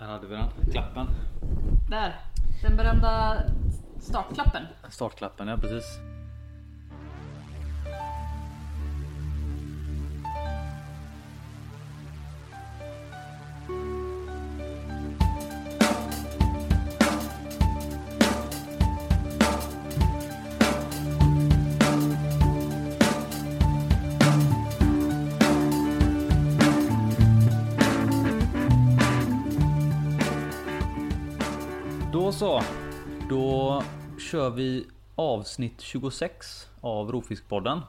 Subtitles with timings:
[0.00, 0.72] Här hade vi den.
[0.72, 1.06] Klappen.
[1.90, 2.20] Där.
[2.62, 3.42] Den berömda
[4.00, 4.62] startklappen.
[4.88, 5.98] Startklappen, ja precis.
[32.40, 32.62] Så.
[33.28, 33.82] Då
[34.30, 37.80] kör vi avsnitt 26 av Rovfiskpodden.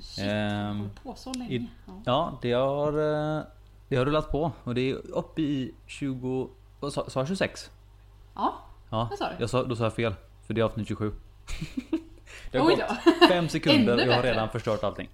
[0.00, 1.66] Shit, Ehm, på så länge.
[1.86, 1.92] Ja.
[2.04, 2.88] Ja, det har,
[3.38, 3.42] eh,
[3.88, 6.50] det har rullat på och det är uppe i 20...
[6.80, 7.70] vad Sa, sa jag 26?
[8.34, 8.54] ja.
[8.90, 9.34] Ja, Vad sa du?
[9.38, 10.14] jag sa, då sa jag fel.
[10.46, 11.12] För det är avsnitt 27.
[12.50, 12.84] Det har Oj gått
[13.20, 13.26] då.
[13.28, 15.08] fem sekunder och jag har redan förstört allting.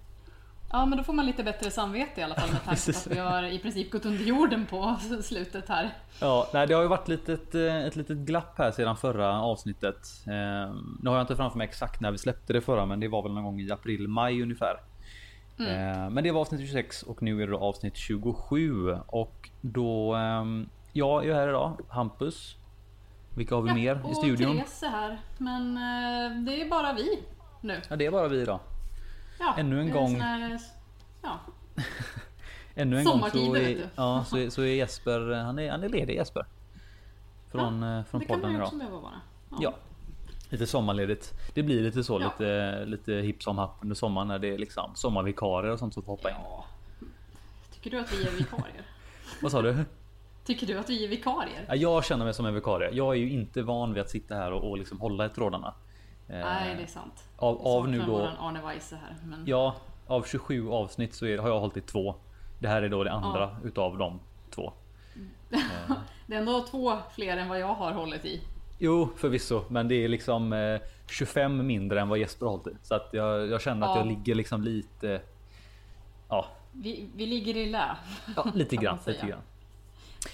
[0.73, 3.07] Ja, men då får man lite bättre samvete i alla fall med tanke på att
[3.07, 5.89] vi har i princip gått under jorden på slutet här.
[6.21, 10.07] Ja, nej, det har ju varit litet, eh, ett litet glapp här sedan förra avsnittet.
[10.27, 13.07] Eh, Nu har jag inte framför mig exakt när vi släppte det förra, men det
[13.07, 14.79] var väl någon gång i april, maj ungefär.
[15.59, 20.13] Eh, Men det var avsnitt 26 och nu är det avsnitt 27 och då.
[20.15, 22.55] ehm, Jag är här idag, Hampus.
[23.37, 24.55] Vilka har vi mer i och studion?
[24.57, 25.19] Therese är här.
[25.37, 27.19] Men eh, det är bara vi
[27.61, 27.81] nu.
[27.89, 28.59] Ja, det är bara vi idag.
[29.45, 30.15] Ja, Ännu en gång.
[30.21, 30.59] här-
[31.21, 31.39] Ja,
[32.75, 35.89] Ännu en gång så är, ja, så är, så är Jesper, han är, han är
[35.89, 36.45] ledig Jesper.
[37.51, 38.65] Från, eh, från det kan podden man ju idag.
[38.67, 39.13] också behöva vara.
[39.59, 39.73] Ja.
[40.49, 41.33] Lite sommarledigt.
[41.53, 42.25] Det blir lite så Ja.
[42.39, 46.03] lite, lite hipp som happ under sommaren när det är liksom sommarvikarier och sånt som
[46.03, 46.35] får hoppa in.
[46.43, 46.65] Ja.
[47.73, 48.81] Tycker du att vi är vikarier?
[49.41, 49.85] Vad sa du?
[50.45, 51.65] Tycker du att vi är vikarier?
[51.67, 52.89] Ja, jag känner mig som en vikarie.
[52.93, 55.73] Jag är ju inte van vid att sitta här och, och liksom hålla i trådarna.
[56.29, 57.23] Eh, Nej, det är sant.
[57.37, 58.17] Av, av nu då.
[58.39, 59.15] Arne Weise här.
[59.25, 59.43] Men...
[59.45, 59.75] Ja,
[60.07, 62.15] av 27 avsnitt så är, har jag hållit i två.
[62.59, 64.73] Det här är då det andra utav de två.
[66.27, 68.41] Det är ändå två fler än vad jag har hållit i.
[68.79, 72.75] Jo, förvisso, men det är liksom eh, 25 mindre än vad Jesper har hållit i.
[72.83, 73.97] Så att jag, jag känner att Ja.
[73.97, 75.21] jag ligger liksom lite.
[76.29, 77.97] Ja, Vi, vi ligger i lä.
[78.35, 78.97] ja lite grann.
[79.07, 79.41] Lite grann.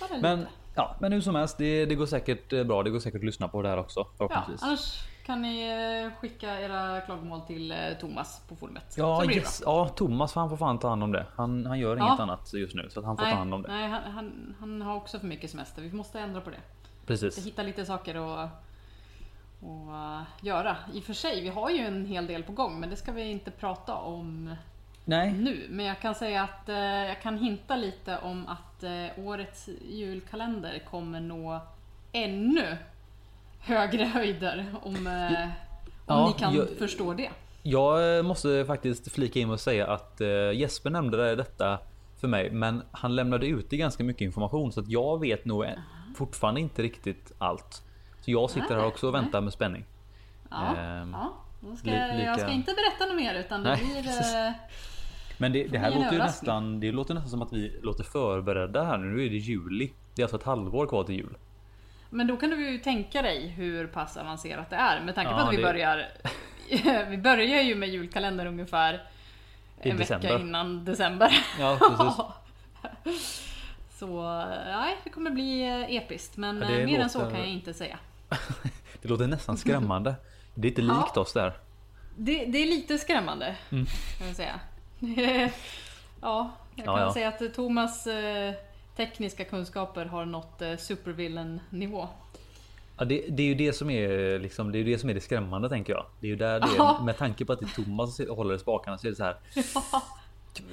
[0.02, 0.18] Lite.
[0.22, 2.84] Men, ja, men hur som helst, det, det går säkert eh, bra.
[2.84, 6.62] Det går säkert att lyssna på det här också ja, annars kan ni eh, skicka
[6.62, 8.96] era klagomål till eh, Thomas på forumet.
[8.98, 9.62] Ja, yes.
[9.66, 11.26] ja, Thomas han får fan ta hand om det.
[11.36, 12.08] Han, han gör Ja.
[12.08, 13.68] inget annat just nu så att han får Nej, ta hand om det.
[13.68, 15.82] nej han, han, han har också för mycket semester.
[15.82, 16.58] Vi måste ändra på det.
[17.06, 17.46] Precis.
[17.46, 18.50] Hitta lite saker att
[19.62, 20.76] och, uh, göra.
[20.94, 23.12] I och för sig, vi har ju en hel del på gång men det ska
[23.12, 24.56] vi inte prata om
[25.06, 25.68] Nej, nu.
[25.70, 30.80] Men jag kan säga att eh, jag kan hinta lite om att eh, årets julkalender
[30.90, 31.60] kommer nå
[32.12, 32.78] ännu
[33.60, 35.50] högre höjder om, eh, om
[36.08, 37.30] Ja, ni kan jag- förstå det.
[37.64, 41.80] jag eh, måste faktiskt flika in och säga att eh, Jesper nämnde detta
[42.22, 45.80] för mig, men han lämnade ut ganska mycket information så att jag vet nog ä-
[46.16, 47.84] fortfarande inte riktigt allt.
[48.22, 49.22] Så jag sitter här Nej, också och nej.
[49.22, 49.86] väntar med spänning.
[50.52, 51.34] Ja, Ehm, ja.
[51.78, 54.04] Ska, li- Jag lika- ska inte berätta något mer utan det Nej, blir...
[54.04, 54.34] precis.
[55.38, 58.84] Men det, det här låter ju nästan, det låter nästan som att vi låter förberedda
[58.84, 59.06] här nu.
[59.16, 59.92] Nu är det juli.
[60.16, 61.38] Det är alltså ett halvår kvar till jul.
[62.10, 65.38] Men då kan du ju tänka dig hur pass avancerat det är med tanke på
[65.40, 66.08] Ja, att vi det- börjar
[67.10, 69.04] Vi börjar ju med julkalender ungefär
[69.84, 70.30] I en december.
[70.30, 71.46] vecka innan december.
[71.60, 71.78] Ja,
[73.06, 73.42] precis.
[74.00, 74.22] så
[74.66, 77.50] nej, det kommer bli eh, episkt men Ja, eh, mer än så låter- kan jag
[77.50, 78.00] inte säga.
[79.02, 80.16] Det låter nästan skrämmande.
[80.56, 81.04] Det är inte Ja.
[81.06, 81.54] likt oss där.
[82.18, 83.86] Det, det är lite skrämmande Mm.
[84.18, 84.60] kan jag säga.
[85.00, 87.14] ja, jag Ja, kan ja.
[87.14, 88.54] säga att Thomas eh,
[89.00, 92.08] tekniska kunskaper har nått eh, supervillain nivå.
[92.98, 95.22] Ja, det, det är ju det som är liksom, det är det som är det
[95.22, 96.06] skrämmande tänker jag.
[96.20, 98.56] Det är ju där det är, med tanke på att det är Thomas som håller
[98.56, 99.38] i spakarna så är det så här.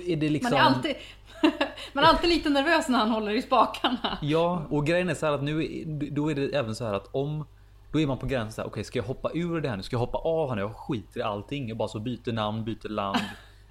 [0.06, 0.50] Är det liksom...
[0.50, 0.94] Man är alltid,
[1.92, 4.18] man är alltid lite nervös när han håller i spakarna.
[4.22, 7.08] Ja, och grejen är så här att nu då är det även så här att
[7.14, 7.46] om
[7.92, 9.82] då är man på gränsen okej ska jag hoppa ur det här nu?
[9.82, 10.62] Ska jag hoppa av här nu?
[10.62, 11.68] Jag skiter i allting.
[11.68, 13.18] Jag bara så byter namn, byter land,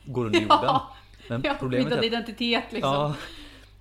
[0.05, 0.79] går under jorden.
[1.27, 2.93] Men Ja, problemet är att, identitet liksom.
[2.93, 3.13] Ja,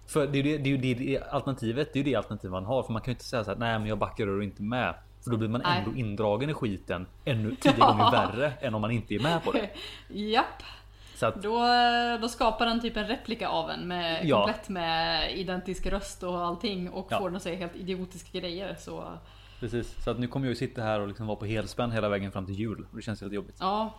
[0.06, 1.92] för det är ju det, det, är det, alternativet.
[1.92, 2.82] Det är ju det alternativ man har.
[2.82, 4.62] För man kan ju inte säga så här, nej men jag backar ur och inte
[4.62, 4.94] med.
[5.24, 5.78] För då blir man Nej.
[5.78, 7.86] ändå indragen i skiten ännu tio Ja.
[7.86, 9.70] gånger värre än om man inte är med på det.
[10.08, 10.62] Japp,
[11.16, 11.58] Så att, då,
[12.20, 14.36] då skapar han typ en replika av en med Ja.
[14.36, 17.18] komplett med identisk röst och allting och Ja.
[17.18, 18.76] får den att säga helt idiotiska grejer.
[18.78, 19.04] Så
[19.60, 20.04] precis.
[20.04, 22.32] Så att nu kommer jag ju sitta här och liksom vara på helspänn hela vägen
[22.32, 22.86] fram till jul.
[22.90, 23.56] Och det känns helt jobbigt.
[23.60, 23.90] ja,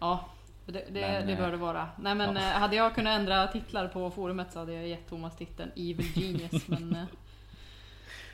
[0.00, 0.24] ja.
[0.66, 1.88] Det, det, Men, det eh, bör det vara.
[1.96, 2.42] Nej men ja.
[2.42, 6.06] eh, hade jag kunnat ändra titlar på forumet så hade jag gett Thomas titeln Evil
[6.14, 6.68] Genius.
[6.68, 7.04] men eh,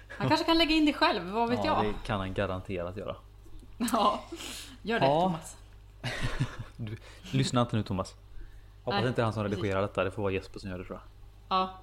[0.08, 1.94] han kanske kan lägga in det själv, vad vet ja, jag?
[1.94, 3.16] det kan han garanterat göra.
[3.92, 4.24] Ja,
[4.82, 5.20] gör det Ja.
[5.22, 5.56] Thomas.
[6.76, 6.96] Du,
[7.32, 8.14] lyssna inte nu Thomas.
[8.82, 10.04] Hoppas Nej, inte han som redigerar detta.
[10.04, 11.06] Det får vara Jesper som gör det tror jag.
[11.58, 11.78] Ja,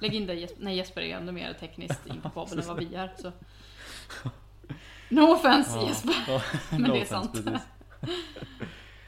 [0.00, 0.64] Lägg in det Jesper.
[0.64, 3.12] Nej Jesper är ännu mer tekniskt inkapabel än vad vi är.
[3.18, 3.32] Så.
[5.08, 6.14] No offense Jesper.
[6.28, 7.32] Ja, Men no det är sant.
[7.32, 7.62] precis.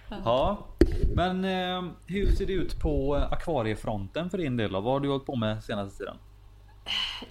[0.08, 0.58] Ja,
[1.14, 4.80] men eh, hur ser det ut på akvariefronten för din del då?
[4.80, 6.16] Vad har du hållit på med senaste tiden?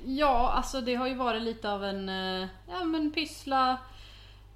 [0.06, 3.78] Ja, alltså det har ju varit lite av en eh, ja, men pyssla,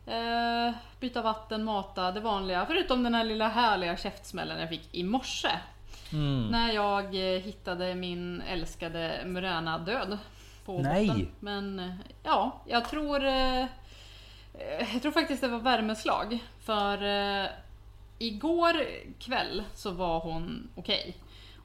[0.06, 2.66] eh, byta vatten, mata, det vanliga.
[2.66, 5.52] Förutom den här lilla härliga käftsmällen jag fick i morse.
[6.14, 6.48] Mm.
[6.48, 10.18] När jag eh, hittade min älskade Muräna död.
[10.66, 11.08] På Nej.
[11.08, 11.28] botten.
[11.40, 13.26] Men eh, ja, jag tror...
[13.26, 13.66] Eh,
[14.94, 16.40] jag tror faktiskt det var värmeslag.
[16.60, 16.98] För
[18.20, 18.74] igår
[19.20, 21.16] kväll så var hon okej.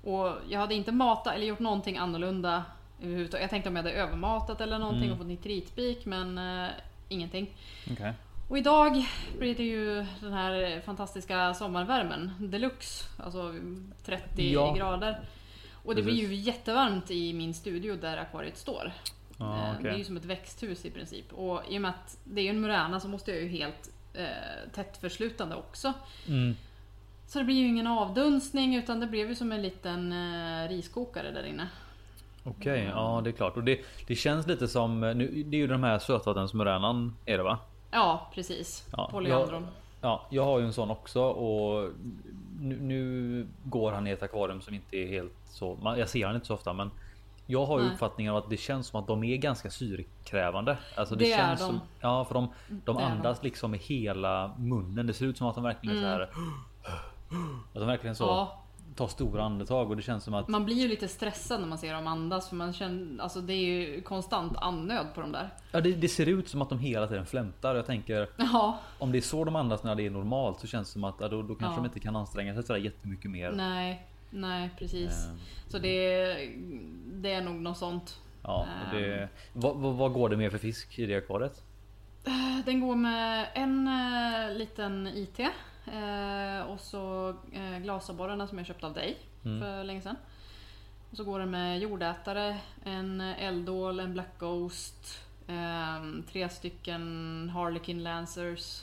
[0.04, 2.64] Och jag hade inte matat eller gjort någonting annorlunda
[3.02, 3.42] överhuvudtaget.
[3.42, 5.12] Jag tänkte om jag hade övermatat eller någonting Mm.
[5.12, 6.70] och fått nitritspik men eh,
[7.08, 7.50] ingenting.
[7.92, 8.12] Okej.
[8.48, 9.04] Och idag
[9.38, 13.04] blir det ju den här fantastiska sommarvärmen deluxe.
[13.24, 13.54] Alltså
[14.04, 14.74] 30 Ja.
[14.74, 15.20] grader.
[15.72, 16.30] Och det blir Precis.
[16.30, 18.92] ju jättevarmt i min studio där akvariet står.
[19.38, 19.82] Ja, Eh, okej.
[19.82, 21.32] Det är ju som ett växthus i princip.
[21.32, 24.70] Och i och med att det är en Murana så måste jag ju helt eh,
[24.75, 25.93] tätt förslutande också.
[26.28, 26.56] Mm.
[27.26, 31.31] Så det blir ju ingen avdunstning utan det blev ju som en liten eh, riskokare
[31.31, 31.69] där inne.
[32.44, 33.56] Okej, ja det är klart.
[33.56, 37.44] Och det, det känns lite som, nu, det är ju de här sötvattensmuränan är det
[37.44, 37.58] va?
[37.90, 38.87] Ja, precis.
[38.93, 39.66] Ja, Polyandron.
[40.00, 41.93] Ja, jag har ju en sån också och
[42.61, 45.75] nu, nu går han i ett akvarium som inte är helt så.
[45.82, 46.90] Man, jag ser han inte så ofta, men
[47.46, 50.76] jag har ju uppfattningen att det känns som att de är ganska syrekrävande.
[50.96, 51.67] Alltså det, Det är känns de.
[51.67, 52.49] som, ja, för de,
[52.85, 55.06] de är andas liksom med hela munnen.
[55.06, 56.20] Det ser ut som att de verkligen så här.
[56.20, 56.31] Att
[57.75, 58.37] de verkligen så Mm.
[58.37, 58.61] Ja,
[58.96, 61.79] tar stora andetag och det känns som att man blir ju lite stressad när man
[61.79, 65.50] ser dem andas för man känner, alltså det är ju konstant andnöd på dem där.
[65.73, 67.75] ja, det, det ser ut som att de hela tiden flämtar.
[67.75, 70.88] Jag tänker Ja, om det är så de andas när det är normalt så känns
[70.88, 71.82] det som att ja, då, då kanske Ja.
[71.82, 73.52] de inte kan anstränga sig sådär jättemycket mer.
[73.52, 75.26] nej, nej precis.
[75.26, 75.32] Eh,
[75.69, 76.37] Så det,
[77.25, 78.21] det är nog något sånt.
[78.43, 81.62] Ja, det, vad, vad, vad går det med för fisk i det akvariet?
[82.65, 88.87] Den går med en eh, liten IT eh, och så eh, glasabborrarna som jag köpte
[88.87, 89.61] av dig Mm.
[89.61, 90.17] för länge sedan.
[91.11, 98.03] Och så går den med jordätare, en eldål, en black ghost, ehm, tre stycken harlequin
[98.03, 98.82] lancers.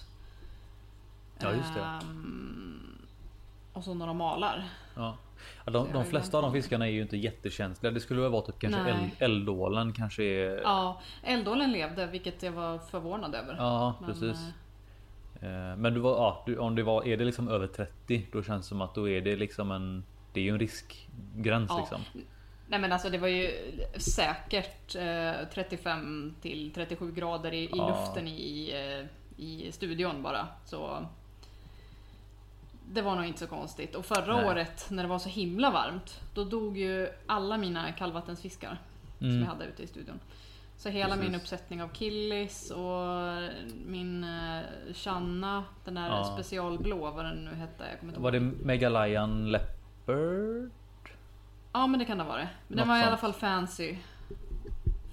[1.40, 1.82] Ja, just det.
[1.82, 2.98] ehm,
[3.74, 4.70] och så några malar.
[4.96, 5.18] Ja.
[5.66, 7.92] Ja, de, de flesta av de fiskarna är ju inte jättekänsliga.
[7.92, 10.62] Det skulle väl vara typ kanske eld, eldålen kanske är...
[10.64, 13.56] Ja, eldålen levde vilket jag var förvånad över.
[13.58, 14.40] Ja, Men, precis.
[14.42, 14.48] eh,
[15.44, 18.44] Eh, Men du var, ja, du, om det var, är det liksom över 30 då
[18.44, 20.04] känns det som att då är det liksom en...
[20.34, 21.78] Det är ju en riskgräns Ja.
[21.80, 22.02] liksom.
[22.68, 23.52] Nej men alltså det var ju
[23.98, 27.88] säkert eh, 35 till 37 grader i, i Ja.
[27.90, 30.48] luften i, eh, i studion bara.
[30.66, 31.06] Så
[32.94, 33.96] det var nog inte så konstigt.
[33.96, 34.46] Och förra Nej.
[34.46, 38.78] året när det var så himla varmt, då dog ju alla mina kallvattensfiskar
[39.18, 39.40] som Mm.
[39.42, 40.20] jag hade ute i studion.
[40.78, 41.42] Så hela min Precis.
[41.42, 43.38] uppsättning av killis och
[43.86, 44.60] min eh,
[44.94, 46.24] Channa, den där Ja.
[46.34, 47.84] specialblå, vad den nu hette.
[47.90, 48.42] Jag kommer inte Var ihåg.
[48.58, 50.72] det Megalion Leopard?
[51.74, 52.38] Ja men det kan det vara.
[52.38, 53.96] Men Något den var i alla fall fancy.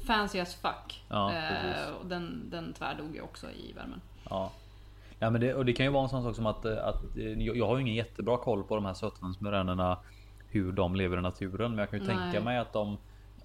[0.07, 1.05] Fancy as fuck.
[1.09, 4.01] Ja, eh, och den, den tvärdog ju också i värmen.
[4.31, 4.51] Ja.
[5.19, 7.17] Ja men det, och det kan ju vara en sån sak som att, eh, att
[7.17, 9.99] eh, jag, har ju ingen jättebra koll på de här sötvattensmuränerna
[10.51, 11.71] hur de lever i naturen.
[11.71, 12.17] Men jag kan ju Nej.
[12.17, 12.97] tänka mig att de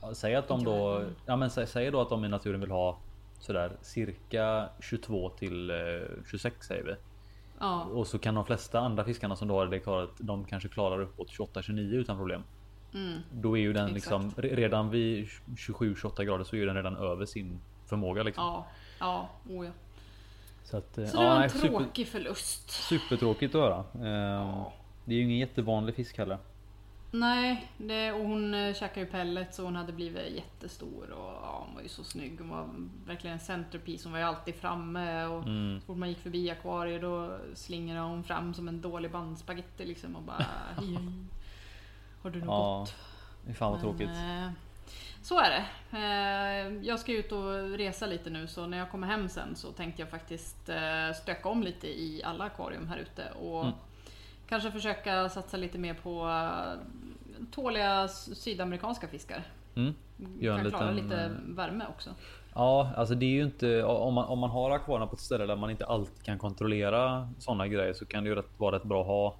[0.02, 1.04] ja, Säg att de då.
[1.26, 2.98] Ja men sä, säg då att de i naturen vill ha
[3.40, 5.76] Sådär cirka 22 till eh,
[6.30, 6.96] 26 säger vi.
[7.60, 10.70] Ja, Och så kan de flesta andra fiskarna som då har det klarat De kanske
[10.70, 12.44] klarar uppåt 28-29 utan problem.
[12.94, 13.96] mm, Då är ju den Exakt.
[13.96, 15.28] liksom re- redan vid
[15.58, 18.44] 27-28 grader så är den redan över sin förmåga liksom.
[18.44, 18.66] ja,
[19.00, 19.72] ja, oh ja.
[20.64, 22.70] Så, att, eh, Så ja, det var en super- tråkig förlust.
[22.70, 23.84] Supertråkigt att höra.
[23.94, 24.74] Ehm, Ja.
[25.06, 26.38] Det är ju ingen jättevanlig fisk heller.
[27.12, 31.64] Nej, det, och hon eh, käkade ju pellets och hon hade blivit jättestor och ja,
[31.66, 32.40] hon var ju så snygg.
[32.40, 32.70] Hon var
[33.08, 34.04] verkligen en centerpiece.
[34.04, 35.80] Hon var ju alltid framme och Mm.
[35.80, 40.16] så fort man gick förbi akvariet då slingrade hon fram som en dålig bandspagetti liksom
[40.16, 40.46] och bara.
[42.22, 42.80] Har du något Ja,
[43.46, 43.58] gott?
[43.58, 44.10] fan vad tråkigt.
[45.24, 45.66] Så är det.
[45.98, 49.72] Eh, jag ska ut och resa lite nu så när jag kommer hem sen så
[49.72, 53.74] tänkte jag faktiskt eh, stöka om lite i alla akvarium här ute och Mm.
[54.48, 59.44] kanske försöka satsa lite mer på eh, tåliga sydamerikanska fiskar.
[59.76, 59.94] Mm.
[60.40, 62.10] Gör en kan klara liten, lite värme också.
[62.56, 65.46] Ja, alltså det är ju inte om man, om man har akvarierna på ett ställe
[65.46, 68.84] där man inte alltid kan kontrollera sådana grejer så kan det ju rätt, vara rätt
[68.84, 69.36] bra att ha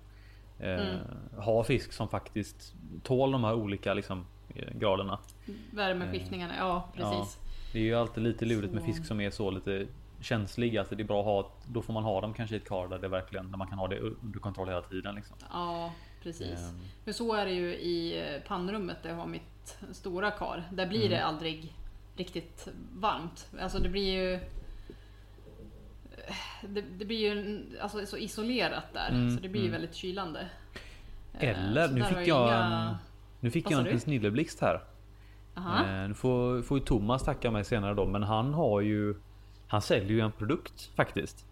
[0.60, 0.98] eh, Mm.
[1.38, 2.74] ha fisk som faktiskt
[3.04, 4.26] tål de här olika liksom,
[4.74, 5.20] graderna.
[5.72, 7.38] Värmeskiftningarna, ja precis.
[7.74, 9.88] Det är ju alltid lite lurigt med fisk som är så lite
[10.22, 10.78] känslig.
[10.78, 11.52] Alltså det är bra att ha.
[11.68, 13.78] Då får man ha dem kanske i ett kar där det verkligen där man kan
[13.80, 15.16] ha det under kontroll hela tiden.
[15.16, 15.36] Liksom.
[15.52, 15.94] Ja,
[16.24, 16.60] precis.
[16.60, 16.80] Ehm.
[17.06, 20.64] För så är det ju i eh, pannrummet där jag har mitt stora kar.
[20.72, 21.74] Där blir det aldrig
[22.16, 23.48] riktigt varmt.
[23.60, 24.40] Alltså det blir ju...
[26.62, 29.82] Det, det blir ju alltså, så isolerat där, Mm, så det blir ju mm.
[29.82, 30.50] väldigt kylande.
[31.40, 32.96] Eh, Eller, så nu fick jag inga- en,
[33.44, 34.84] nu fick Vad jag en liten snilleblixt här.
[35.58, 35.86] Aha.
[35.86, 39.16] Eh, Nu får, får ju Thomas tacka mig senare då, men han har ju
[39.68, 41.46] Han säljer ju en produkt faktiskt.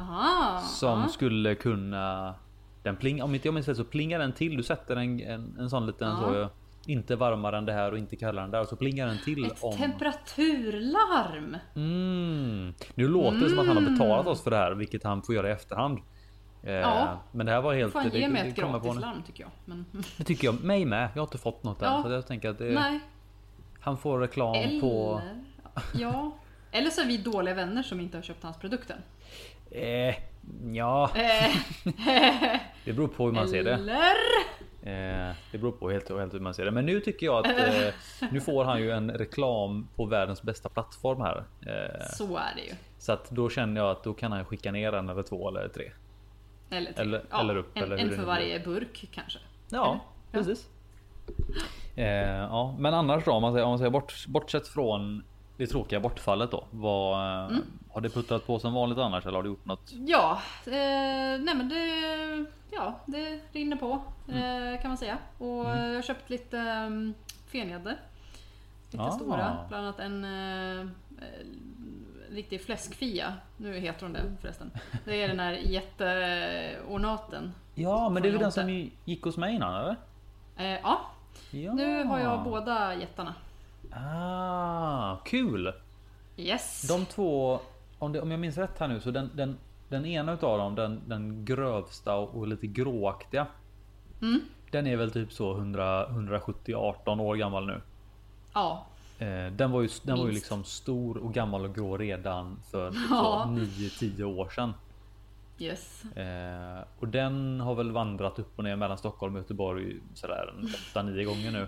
[0.00, 0.60] Aha.
[0.60, 1.08] Som ja.
[1.08, 2.34] skulle kunna
[2.82, 4.56] Den pling, om inte jag minns rätt så plingar den till.
[4.56, 6.48] Du sätter en, en, en sån liten så
[6.86, 9.44] Inte varmare än det här och inte kallare än där och så plingar den till
[9.44, 11.56] Ett om temperaturlarm!
[11.74, 12.74] mm.
[12.94, 15.34] Nu låter det som att han har betalat oss för det här, vilket han får
[15.34, 15.98] göra i efterhand.
[16.66, 17.20] Eh, Ja.
[17.32, 17.92] Men det här var helt...
[17.92, 19.50] Får han det- ge mig ett gratislarm tycker jag.
[19.64, 19.84] Men,
[20.16, 20.64] Det tycker jag.
[20.64, 21.08] Mig med.
[21.14, 21.92] Jag har inte fått något än.
[21.92, 22.02] Ja.
[22.02, 23.00] Så jag tänker att det, nej.
[23.80, 24.80] han får reklam Eller...
[24.80, 25.20] på...
[25.94, 26.30] Ja.
[26.72, 28.98] Eller så är vi dåliga vänner som inte har köpt hans produkten.
[29.70, 30.14] Eh,
[30.72, 31.56] ja, Eh,
[32.84, 33.74] det beror på hur man ser det.
[33.74, 34.14] Eller?
[34.82, 36.70] Eh, det beror på helt och helt hur man ser det.
[36.70, 37.94] Men nu tycker jag att eh,
[38.30, 41.44] nu får han ju en reklam på världens bästa plattform här.
[41.66, 42.72] Eh, Så är det ju.
[42.98, 45.68] så att då känner jag att då kan han skicka ner en eller två eller
[45.68, 45.90] tre.
[46.76, 47.02] Eller, tre.
[47.02, 49.38] Eller- ja, eller upp, En, eller en för varje burk kanske.
[49.70, 49.94] Ja, Eller?
[49.94, 50.00] Ja.
[50.32, 50.68] precis.
[51.96, 52.06] Eh,
[52.38, 55.24] ja, men annars då om man säger, om man säger bort, bortsett från
[55.56, 56.64] det tråkiga bortfallet då.
[56.70, 57.62] Vad, Mm.
[57.92, 59.92] Har det puttrat på som vanligt annars eller har du gjort något?
[60.06, 60.72] Ja, eh,
[61.40, 64.74] nej men det, ja, det rinner på Mm.
[64.74, 65.18] eh, kan man säga.
[65.38, 67.14] Och eh, jag har köpt lite um,
[67.52, 67.94] fengäddor.
[68.90, 69.10] Lite Ah.
[69.10, 69.56] stora.
[69.68, 70.86] Bland annat en eh, eh,
[72.34, 73.34] riktig fläskfia.
[73.56, 74.70] Nu heter hon det förresten.
[75.04, 77.52] Det är den här jätteornaten.
[77.74, 79.96] Ja, men det är väl den som gick hos mig innan eller?
[80.56, 81.00] Eh, ja,
[81.50, 81.72] Ja.
[81.72, 83.34] nu har jag båda jättarna.
[83.92, 85.72] Ah, kul!
[86.36, 86.82] Yes.
[86.88, 87.60] De två,
[87.98, 89.56] om, det, om jag minns rätt här nu, så den, den,
[89.88, 93.46] den ena utav dem, den, den grövsta och, lite gråaktiga.
[94.22, 94.40] Mm.
[94.70, 97.80] Den är väl typ så 100, 170, 18 år gammal nu.
[98.54, 98.86] Ja,
[99.52, 103.42] den var ju, den var ju liksom stor och gammal och grå redan för Ja.
[103.46, 104.74] så 9-10 år sedan.
[105.58, 106.04] yes.
[106.04, 110.66] Eh, och den har väl vandrat upp och ner mellan Stockholm och Göteborg sådär en
[111.08, 111.66] 8-9 gånger nu.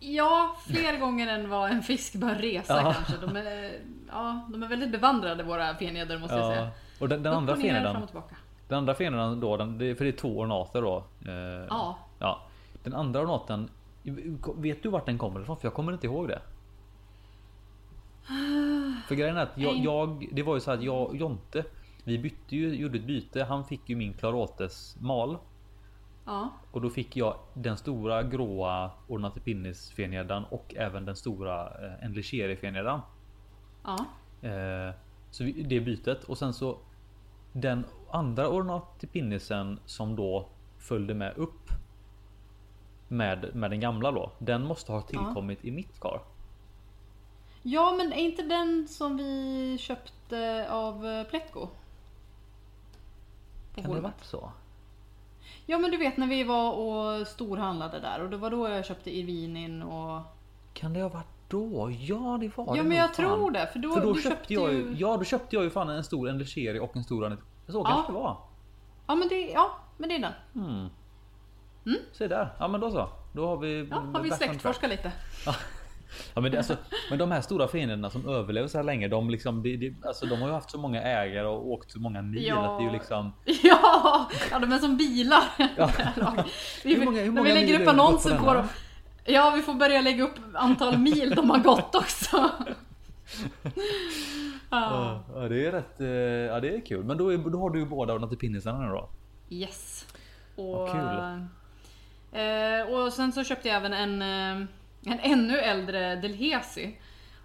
[0.00, 2.92] Ja, fler gånger än vad en fisk bör resa Ja.
[2.92, 3.26] kanske.
[3.26, 3.72] De är,
[4.10, 6.64] ja, de är väldigt bevandrade våra feneder måste jag säga.
[6.64, 6.70] Ja.
[7.00, 7.56] Och den, den Upp andra
[8.06, 8.36] tillbaka.
[8.68, 10.96] den andra feneden då, den, för det är två ornater då.
[11.26, 11.98] Eh, Ja.
[12.18, 12.40] ja.
[12.82, 13.68] Den andra ornaten,
[14.56, 15.56] vet du vart den kommer ifrån?
[15.56, 16.40] För jag kommer inte ihåg det.
[19.08, 21.64] För grejen är att jag, jag det var ju så att jag Jonte,
[22.04, 23.44] vi bytte ju, gjorde ett byte.
[23.44, 25.38] Han fick ju min Clarotes mal.
[26.24, 26.48] Ja.
[26.70, 32.56] Och då fick jag den stora gråa Ornatipinnis fengäddan och även den stora eh, Enlicheri
[32.56, 33.00] fengäddan.
[33.84, 33.96] Ja.
[34.48, 34.94] Eh,
[35.30, 36.78] så vi, det bytet och sen så
[37.52, 41.70] den andra Ornatipinnisen som då följde med upp.
[43.08, 44.32] Med, med den gamla då.
[44.38, 46.20] Den måste ha tillkommit i mitt kar.
[47.62, 51.68] Ja, men är inte den som vi köpte av eh, Pletko?
[53.74, 54.52] På Kan det varit så?
[55.66, 58.84] Ja, men du vet när vi var och storhandlade där och det var då jag
[58.86, 60.20] köpte Irvinin och...
[60.74, 61.90] Kan det ha varit då?
[61.90, 63.14] Ja det var det Ja, men jag fan.
[63.14, 63.66] tror det.
[63.72, 66.04] För då, För då du köpte jag ju, ja då köpte jag ju fan en
[66.04, 67.84] stor Enlicheri och en stor Anit- Så Ja.
[67.84, 68.36] kanske det var.
[69.06, 70.32] Ja, men det, ja, men det är den.
[70.52, 70.88] Hmm.
[72.12, 73.08] Se där, ja men då så.
[73.32, 73.74] Då har vi...
[73.80, 73.88] Mm.
[73.90, 75.12] Ja, har vi släktforskat lite.
[76.34, 76.76] Ja, men, det, alltså,
[77.10, 80.26] men de här stora fienderna som överlever så här länge, de, liksom, det, det, alltså,
[80.26, 82.56] de har ju haft så många ägare och åkt så många mil Ja.
[82.72, 83.32] att det är ju liksom...
[83.62, 85.42] Ja, ja de är som bilar.
[85.76, 85.90] Ja.
[86.84, 88.68] Vi, Hur många- hur när många vi lägger upp annonser på på dem.
[89.24, 92.50] Ja, vi får börja lägga upp antal mil de har gått också.
[94.70, 95.20] Ja.
[95.34, 96.00] Ja, det är rätt...
[96.00, 96.06] eh,
[96.54, 97.04] Ja, det är kul.
[97.04, 99.08] Men då, är, då har du ju båda Ornatipinnisarna nu då.
[99.50, 100.06] Yes.
[100.56, 101.02] Och, Vad kul.
[102.40, 104.22] Eh, och sen så köpte jag även en,
[104.62, 104.66] eh,
[105.10, 106.96] en ännu äldre Delhesi.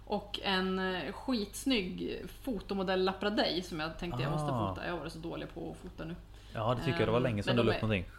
[0.06, 4.68] Och en eh, skitsnygg fotomodell Lapradej som jag tänkte jag måste Ah.
[4.68, 4.86] fota.
[4.86, 6.14] Jag varit så dålig på att fota nu.
[6.54, 7.08] Ja, det tycker jag.
[7.08, 8.10] Det var länge sedan men du la upp är- någonting.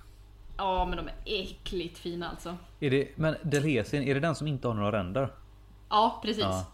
[0.57, 2.57] Ja, men de är äckligt fina alltså.
[2.79, 5.29] Är det, men Delhaisin, är det den som inte har några ränder?
[5.89, 6.43] Ja, precis.
[6.43, 6.65] Ja.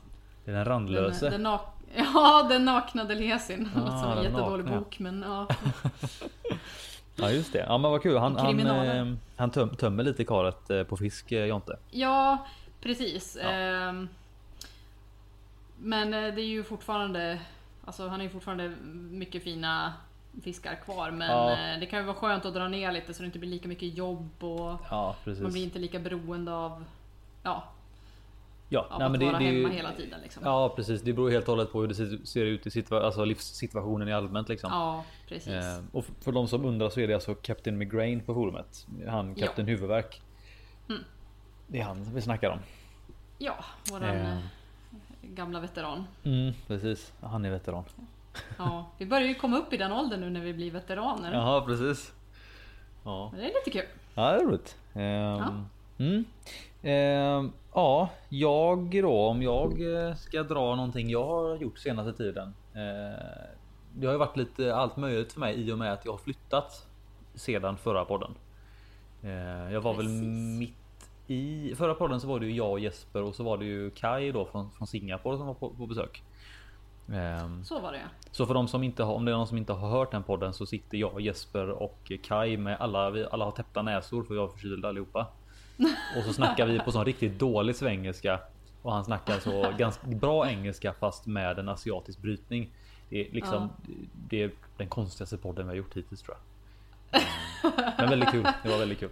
[0.46, 1.30] Det är den Den, randlöse.
[1.30, 1.72] den nak-
[2.14, 3.70] ja, den nakna Delhesin.
[3.76, 4.80] Ah, som en den jättedålig nakna.
[4.80, 5.48] bok, men ja.
[7.16, 7.60] Ja just det.
[7.68, 8.18] Ja men vad kul.
[8.18, 9.06] Han, han, eh,
[9.38, 11.78] han töm, tömmer lite karet eh, på fisk eh, Jonte.
[11.92, 12.46] Ja,
[12.82, 13.38] precis.
[13.42, 13.50] Ja.
[13.52, 14.08] Ehm,
[15.78, 17.40] men eh, det är ju fortfarande,
[17.86, 18.70] alltså han är ju fortfarande
[19.12, 19.94] mycket fina
[20.44, 21.12] fiskar kvar.
[21.12, 21.52] Men Ja.
[21.74, 23.68] eh, det kan ju vara skönt att dra ner lite så det inte blir lika
[23.68, 26.84] mycket jobb och Ja man blir inte lika beroende av,
[27.44, 27.64] ja,
[28.74, 30.20] Ja, av nej, men det, vara det hemma hela tiden.
[30.24, 30.44] Liksom.
[30.46, 31.96] Ja precis, det beror helt och hållet på hur det
[32.28, 34.72] ser- ut i situa- alltså livssituationen i allmänt liksom.
[34.72, 35.48] Ja, precis.
[35.54, 38.88] Eh, och för de som undrar så är det alltså Captain Migraine på forumet.
[39.10, 39.46] Han Ja.
[39.46, 40.22] Captain Huvudvärk.
[40.90, 41.02] Mm.
[41.72, 42.60] Det är han vi snackar om.
[43.38, 43.56] Ja,
[43.92, 44.38] våran Eh.
[44.38, 44.44] eh,
[45.22, 46.04] gamla veteran.
[46.24, 47.84] Mm, precis, han är veteran.
[48.58, 51.34] Ja, vi börjar ju komma upp i den åldern nu när vi blir veteraner.
[51.34, 52.14] Jaha precis.
[53.04, 53.88] Ja, Men det är lite kul.
[54.16, 54.78] ja det är roligt.
[54.94, 55.66] Ehm,
[55.98, 56.26] Mm.
[56.82, 62.54] Ehm, ja, jag då om jag eh, ska dra någonting jag har gjort senaste tiden.
[62.74, 63.22] Eh,
[63.94, 66.18] det har ju varit lite allt möjligt för mig i och med att jag har
[66.18, 66.88] flyttat
[67.36, 68.32] sedan förra podden.
[69.24, 70.60] Eh, jag var väl Precis.
[70.60, 70.81] mitt
[71.32, 73.90] i förra podden så var det ju jag och Jesper och så var det ju
[73.90, 76.24] Kai då från, från Singapore som var på, på besök.
[77.14, 78.30] Ehm, Så var det ja.
[78.32, 80.24] så för de som inte har, om det är någon som inte har hört den
[80.24, 84.36] podden så sitter jag, Jesper och Kai med alla, vi alla har täppta näsor för
[84.36, 85.28] jag är förkyld allihopa.
[86.18, 88.40] Och så snackar vi på sån riktigt dålig svengelska
[88.82, 92.70] och han snackar så ganska bra engelska fast med en asiatisk brytning.
[93.10, 93.70] Det är liksom
[94.30, 97.22] det är den konstigaste podden vi har gjort hittills tror jag.
[97.98, 98.48] Men väldigt kul.
[98.64, 99.10] Det var väldigt kul.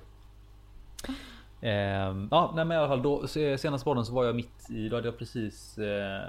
[1.62, 4.90] Eh, ja, nej, men i alla fall då senaste podden så var jag mitt i.
[4.90, 5.78] Då hade jag precis.
[5.78, 6.22] Eh,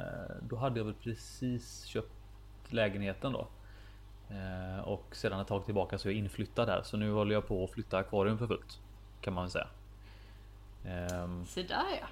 [0.43, 2.13] då hade jag väl precis köpt
[2.69, 3.47] lägenheten då.
[4.31, 6.83] Eh, och sedan ett tag tillbaka så är jag inflyttad där.
[6.83, 8.81] Så nu håller jag på att flytta akvarium för fullt.
[9.21, 9.67] Kan man väl säga.
[10.85, 12.07] Eh, Se där ja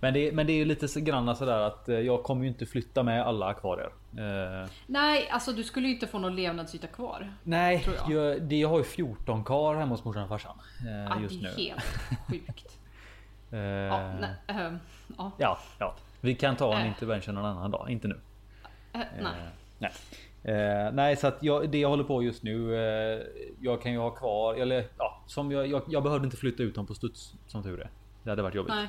[0.00, 2.66] men, det, men det är ju lite grann sådär att eh, jag kommer ju inte
[2.66, 3.90] flytta med alla akvarier.
[4.18, 7.32] Eh, Nej, alltså du skulle ju inte få någon levnadsyta kvar.
[7.42, 8.12] nej, jag.
[8.12, 10.56] jag, det, jag har ju 14 kar hemma hos morsan och farsan.
[10.86, 11.62] Eh, Ja, just det är nu.
[11.64, 11.82] helt
[12.30, 12.78] sjukt.
[13.52, 14.78] Eh, Ja, nej, ehm,
[15.18, 15.94] ja, ja, ja.
[16.20, 16.88] Vi kan ta en Äh.
[16.88, 18.20] intervention en annan dag, inte nu.
[18.92, 19.32] eh, nej.
[19.78, 19.92] Nej.
[20.42, 22.74] Eh, nej, så att jag, det jag håller på just nu.
[22.74, 23.20] Eh,
[23.60, 26.74] jag kan ju ha kvar eller ja, som jag, jag, jag behövde inte flytta ut
[26.74, 27.90] dem på studs som tur är.
[28.22, 28.74] Det hade varit jobbigt.
[28.74, 28.88] nej.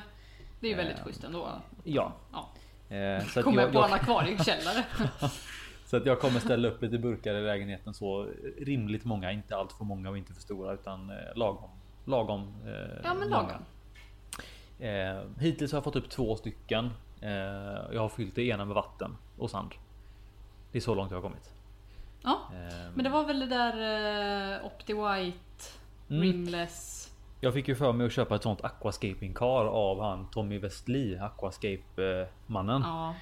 [0.62, 1.48] Det är ju väldigt Eh, schysst ändå.
[1.84, 2.48] Ja, Ja.
[2.96, 4.84] eh, så, Kommer jag, på en akvariekällare.
[5.86, 8.28] så att jag kommer ställa upp lite burkar i lägenheten så
[8.60, 11.70] rimligt många, inte allt för många och inte för stora utan eh, lagom.
[12.04, 12.54] Lagom.
[12.66, 13.62] Eh, Ja men lagom.
[14.78, 16.90] Eh, hittills har jag fått upp två stycken.
[17.20, 17.30] Eh,
[17.92, 19.70] jag har fyllt det ena med vatten och sand.
[20.72, 21.50] Det är så långt jag har kommit.
[22.22, 22.38] Ja,
[22.94, 25.38] men det var väl det där Opti White,
[26.10, 26.22] Mm.
[26.22, 27.01] Rimless.
[27.44, 31.18] Jag fick ju för mig att köpa ett sånt aquascaping car av han Tommy Westli,
[31.18, 32.82] aquascape mannen.
[32.84, 33.14] Ja,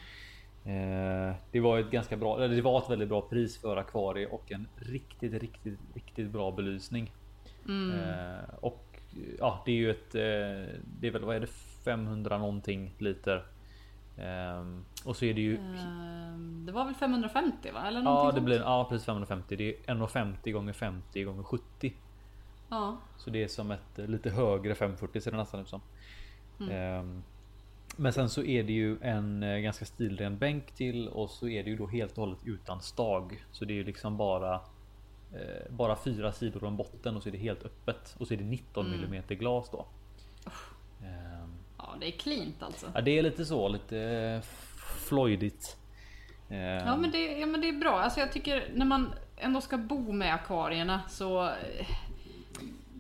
[0.65, 4.27] Eh, det var ett ganska bra, eller det var ett väldigt bra pris för akvarie
[4.27, 7.13] och en riktigt, riktigt, riktigt bra belysning.
[7.69, 8.01] mm.
[8.01, 9.01] Eh, och
[9.39, 11.51] ja, det är ju ett, eh, det är väl vad är det
[11.85, 13.45] 500 någonting liter.
[15.05, 15.59] Och så är det ju
[16.67, 17.87] det var väl 550 va?
[17.87, 19.57] Eller Ja, det blir ja, precis 550.
[19.57, 21.93] Det är 1,50 gånger 50 gånger 70.
[22.71, 25.81] Ja, Så det är som ett eh, lite högre 540 ser det nästan ut som.
[26.61, 26.73] Mm.
[26.77, 27.23] Ehm,
[27.97, 31.65] men sen så är det ju en eh, ganska stilren bänk till och så är
[31.65, 33.45] det ju då helt och hållet utan stag.
[33.53, 34.55] Så det är ju liksom bara
[35.35, 38.39] eh, bara fyra sidor en botten och så är det helt öppet och så är
[38.39, 39.05] det 19 Mm.
[39.05, 39.87] mm glas då.
[41.03, 42.87] Ehm, ja, det är cleant alltså.
[42.95, 44.41] ja, det är lite så lite eh,
[45.09, 45.77] Floydigt.
[46.49, 48.01] Ehm, Ja men, det, ja men det är bra.
[48.01, 51.51] Alltså jag tycker när man ändå ska bo med akvarierna så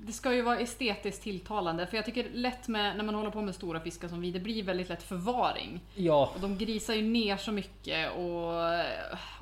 [0.06, 1.86] det ska ju vara estetiskt tilltalande.
[1.86, 4.40] För jag tycker lätt med när man håller på med stora fiskar som vi, det
[4.40, 5.80] blir väldigt lätt förvaring.
[5.94, 8.54] ja, Och de grisar ju ner så mycket och,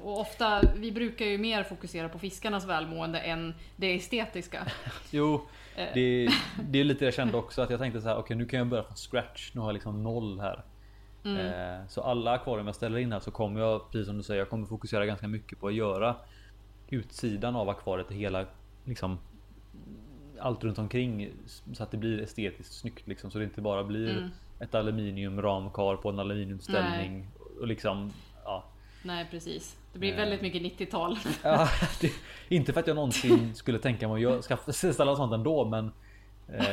[0.07, 4.67] och ofta, vi brukar ju mer fokusera på fiskarnas välmående än det estetiska.
[5.11, 5.47] Jo,
[5.95, 6.29] det,
[6.63, 8.17] det är lite jag kände också att jag tänkte så här.
[8.17, 9.51] Okej, nu kan jag börja från scratch.
[9.55, 10.65] Nu har jag liksom noll här.
[11.25, 11.47] Mm.
[11.47, 14.41] Eh, så alla akvarium jag ställer in här så kommer jag, precis som du säger,
[14.41, 16.17] jag kommer fokusera ganska mycket på att göra
[16.89, 18.47] utsidan av akvariet och hela
[18.85, 19.19] liksom
[20.41, 21.31] allt runt omkring
[21.73, 24.31] så att det blir estetiskt snyggt liksom så det inte bara blir Mm.
[24.61, 27.27] ett aluminium ramkar på en aluminiumställning
[27.61, 28.13] och liksom
[28.45, 28.65] ja.
[29.03, 29.77] Nej precis.
[29.93, 30.17] Det blir Eh.
[30.17, 31.19] väldigt mycket 90-tal.
[31.43, 31.69] Ja,
[32.49, 35.93] inte för att jag någonsin skulle tänka mig att skaffa- ställa sånt ändå men
[36.55, 36.65] eh,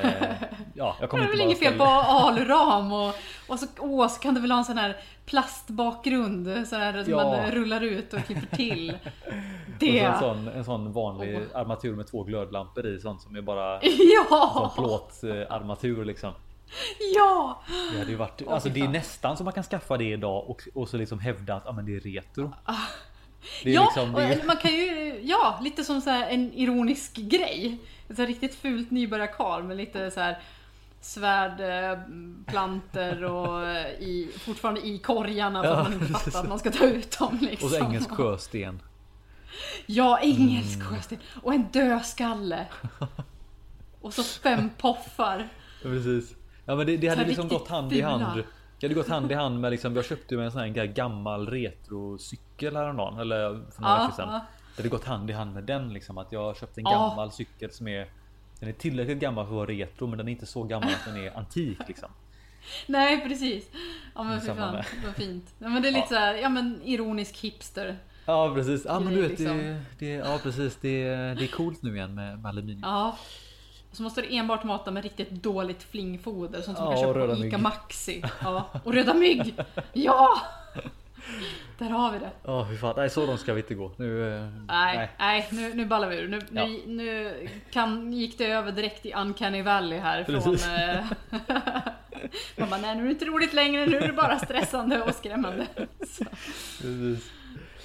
[0.73, 3.13] Ja, jag Det kommer är inte väl inget fel på alram och,
[3.47, 7.11] och så, åh, så kan du väl ha en sån här plastbakgrund så här, som
[7.11, 7.23] Ja.
[7.23, 8.89] man rullar ut och klipper till.
[9.05, 9.99] Och så Det.
[9.99, 11.59] en, sån, en sån vanlig Åh.
[11.61, 14.71] armatur med två glödlampor i sånt som är bara Ja!
[14.75, 16.33] Sån plåtarmatur liksom.
[17.15, 17.61] Ja!
[17.93, 20.49] Det hade ju varit, Åh, alltså det är nästan som man kan skaffa det idag
[20.49, 22.53] och, och så liksom hävda att ah, men det är retro.
[23.63, 27.15] Det är ja, liksom, det är, man kan ju, ja, lite som så en ironisk
[27.15, 27.77] grej.
[28.15, 30.39] Så riktigt fult nybörjarkarl med lite så här
[31.01, 31.99] svärd, eh,
[32.45, 36.59] planter och eh, i, fortfarande i korgarna för Ja, att man inte fattar att man
[36.59, 37.37] ska ta ut dem.
[37.41, 37.67] Liksom.
[37.67, 38.81] och så engelsk sjösten.
[39.85, 40.87] Ja, engelsk Mm.
[40.87, 41.17] sjösten.
[41.43, 42.65] Och en dödskalle.
[44.01, 45.47] Och så fem poffar.
[45.83, 46.35] Ja, precis.
[46.65, 48.25] Ja men det, det hade liksom gått hand i hand.
[48.33, 48.45] fula.
[48.79, 51.47] Det hade gått hand i hand med liksom, jag köpte ju en sån här gammal
[51.49, 53.19] retrocykel häromdagen.
[53.19, 54.29] Eller för några Ja, veckor sedan.
[54.33, 54.45] ja.
[54.75, 56.17] Det hade gått hand i hand med den liksom.
[56.17, 56.91] Att jag köpte en Ja.
[57.09, 58.07] gammal cykel som är
[58.59, 61.05] den är tillräckligt gammal för att vara retro men den är inte så gammal att
[61.05, 62.09] den är antik liksom.
[62.87, 63.69] Nej precis.
[64.15, 65.53] Ja men fy fan, vad fint.
[65.59, 66.07] Ja, men det är lite Ja.
[66.09, 67.97] så här, ja men ironisk hipster.
[68.25, 68.85] Ja precis.
[68.85, 69.57] Ja men du vet Liksom.
[69.57, 70.75] det, det, ja, precis.
[70.81, 72.81] Det, det är coolt nu igen med, med aluminium.
[72.83, 73.17] Ja.
[73.91, 76.61] Och så måste du enbart mata med riktigt dåligt flingfoder.
[76.61, 77.61] Sånt som Ja, du kan köpa på Ica mygg.
[77.63, 78.23] Maxi.
[78.43, 78.69] Ja.
[78.83, 79.55] Och röda mygg!
[79.93, 80.29] Ja!
[81.77, 82.29] Där har vi det.
[82.43, 82.93] Ja fy fan.
[82.97, 83.91] Nej så långt ska vi inte gå.
[83.97, 86.27] Nu, eh, Nej, nej, nu, nu ballar vi ur.
[86.27, 86.65] Nu, Ja.
[86.65, 90.55] nu, nu kan, gick det över direkt i Uncanny Valley här från...
[90.55, 91.05] Eh,
[92.57, 95.15] Man bara, nej nu är det inte roligt längre, nu är det bara stressande och
[95.15, 95.67] skrämmande.
[96.07, 96.23] Så,
[96.81, 97.31] Precis.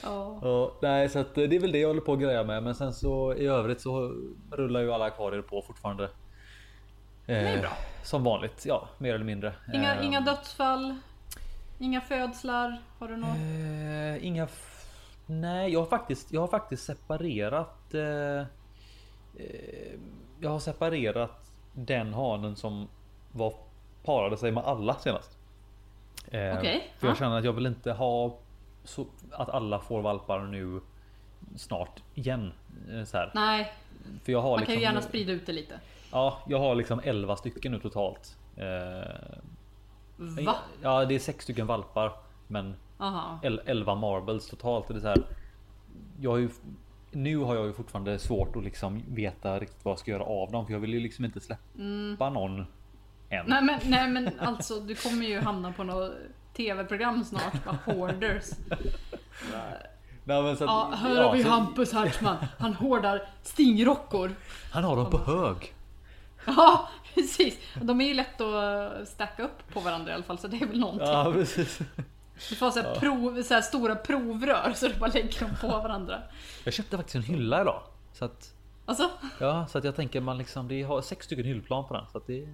[0.02, 0.38] ja.
[0.42, 2.62] Ja, nej, så att eh, det är väl det jag håller på att greja med.
[2.62, 4.14] Men sen så i övrigt så
[4.52, 6.08] rullar ju alla akvarier på fortfarande.
[7.26, 7.70] Eh, bra.
[8.02, 9.52] Som vanligt, ja mer eller mindre.
[9.74, 10.94] Inga, Eh, inga dödsfall,
[11.80, 12.78] inga födslar.
[12.98, 13.36] Har du något?
[13.36, 14.48] Eh, inga...
[15.26, 17.94] Nej, jag har faktiskt, jag har faktiskt separerat.
[17.94, 18.40] Eh,
[19.36, 19.98] eh,
[20.40, 22.88] jag har separerat den hanen som
[23.32, 23.54] var
[24.04, 25.38] parade sig med alla senast.
[26.30, 27.18] Eh, Okej, För jag ja.
[27.18, 28.38] känner att jag vill inte ha
[28.84, 30.80] så att alla får valpar nu
[31.56, 32.52] snart igen.
[32.92, 33.30] Eh, Så här.
[33.34, 33.72] Nej,
[34.24, 35.80] För jag har man liksom, kan ju gärna sprida ut det lite.
[36.12, 38.36] Ja, jag har liksom 11 stycken nu totalt.
[38.56, 39.38] Eh,
[40.20, 40.56] Va?
[40.82, 42.12] Ja, det är sex stycken valpar.
[42.46, 43.38] Men Aha.
[43.42, 44.88] el- 11 marbles totalt.
[44.88, 45.22] Det är så här,
[46.20, 46.50] jag har ju,
[47.10, 50.50] nu har jag ju fortfarande svårt att liksom veta riktigt vad jag ska göra av
[50.50, 50.66] dem.
[50.66, 52.58] För jag vill ju liksom inte släppa någon
[53.30, 53.46] än.
[53.46, 53.46] Mm.
[53.46, 56.12] Nej men, nej men alltså du kommer ju hamna på något
[56.56, 57.64] TV-program snart.
[57.64, 58.44] Bara hoarders.
[60.24, 62.36] Nej, men så att- Ja, här ja, har vi så- Hampus Hartman.
[62.58, 64.30] Han hoardar stingrockor.
[64.72, 65.74] Han har dem på hög.
[66.46, 67.58] Ja precis.
[67.74, 70.66] De är ju lätt att stacka upp på varandra i alla fall så det är
[70.66, 71.08] väl någonting.
[71.08, 71.78] Ja, precis.
[72.48, 75.66] Du får så här prov, så här stora provrör så du bara lägger dem på
[75.68, 76.22] varandra.
[76.64, 77.82] Jag köpte faktiskt en hylla idag.
[78.12, 78.54] Så att,
[78.86, 82.04] Alltså, ja, så att jag tänker man liksom, det har sex stycken hyllplan på den.
[82.12, 82.48] Så att det,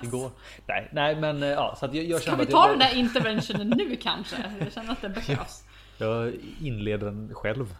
[0.00, 0.30] det går.
[0.66, 2.96] Nej, nej men eh, ja, så att jag, jag ska vi ta jag, den där
[2.96, 4.36] interventionen nu kanske?
[4.60, 5.64] Jag känner att det behövs.
[5.98, 7.76] jag inleder den själv.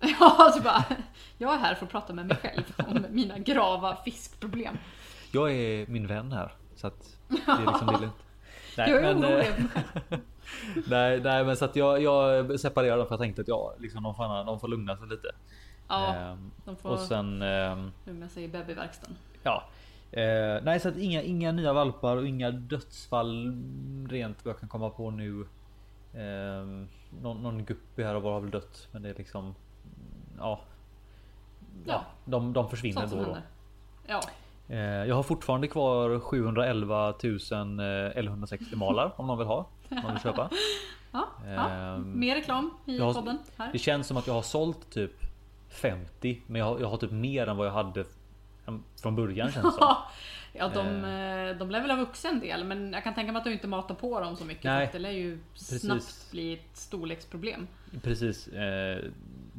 [0.20, 0.84] Ja, så bara,
[1.38, 4.78] jag är här för att prata med mig själv om mina grava fiskproblem.
[5.32, 6.52] Jag är min vän här.
[6.76, 8.14] Så att det är liksom det är lugnt.
[8.76, 10.18] Nej, Jag är men, orolig eh,
[10.88, 14.02] nej, nej, men så att jag, jag separerar dem för jag tänkte att ja, liksom
[14.02, 15.28] de, får, de får lugna sig lite.
[15.88, 19.16] Ja, Ehm, de får, och sen, ehm, hur jag säger, babyverkstan.
[19.42, 19.64] ja.
[20.12, 23.56] Eh, nej, så att inga, inga nya valpar och inga dödsfall
[24.10, 25.46] rent vad jag kan komma på nu.
[26.14, 26.88] Ehm,
[27.22, 29.54] någon, någon guppy här och var har väl dött, men det är liksom.
[30.40, 30.60] Ja.
[31.86, 33.36] Ja, de, de försvinner då då.
[34.06, 34.20] Ja,
[34.68, 37.36] Eh, Jag har fortfarande kvar 711 000 eh,
[38.22, 39.66] L160 malar om någon vill ha.
[39.90, 40.50] Om någon vill köpa.
[41.12, 41.70] ja, ja.
[41.70, 43.70] Ehm, Mer reklam i jag har- podden här.
[43.72, 45.12] Det känns som att jag har sålt typ
[45.68, 48.04] 50 men jag har, jag har typ mer än vad jag hade
[49.02, 49.84] från början känns det.
[50.52, 53.38] Ja, de, eh, de lär väl ha vuxit en del, men jag kan tänka mig
[53.40, 54.64] att du inte matar på dem så mycket.
[54.64, 55.80] Nej, för det lär ju precis.
[55.82, 57.66] snabbt bli ett storleksproblem.
[58.02, 58.48] Precis.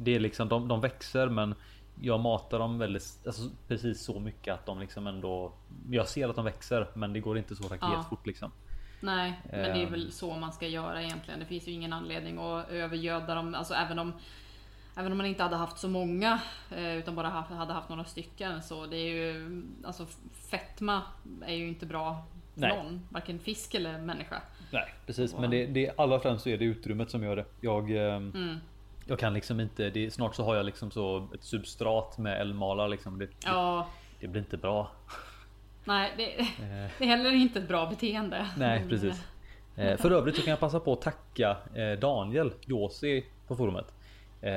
[0.04, 1.54] Det är liksom de, de växer men
[2.00, 5.52] jag matar dem väldigt alltså, precis så mycket att de liksom ändå.
[5.90, 8.52] Jag ser att de växer men det går inte så raketfort liksom.
[9.00, 9.90] Nej, men det är Ehm.
[9.92, 11.40] väl så man ska göra egentligen.
[11.40, 13.54] Det finns ju ingen anledning att övergöda dem.
[13.54, 14.12] Alltså även om
[14.96, 18.62] Även om man inte hade haft så många eh, utan bara hade haft några stycken
[18.62, 20.06] så det är ju Alltså
[20.50, 21.02] fetma
[21.46, 22.76] är ju inte bra för Nej.
[22.76, 23.00] någon.
[23.10, 24.42] Varken fisk eller människa.
[24.72, 27.44] Nej precis men det, det allra främst så är det utrymmet som gör det.
[27.60, 28.56] Jag ehm, Mm.
[29.06, 32.88] Jag kan liksom inte, det, snart så har jag liksom så ett substrat med älgmalar
[32.88, 33.18] liksom.
[33.18, 33.86] Det, Ja,
[34.20, 34.90] det blir inte bra.
[35.84, 38.46] nej det, Eh, det är heller inte ett bra beteende.
[38.56, 39.22] nej precis.
[39.76, 43.94] Eh, för övrigt så kan jag passa på att tacka eh, Daniel Josi på forumet.
[44.40, 44.52] Eh,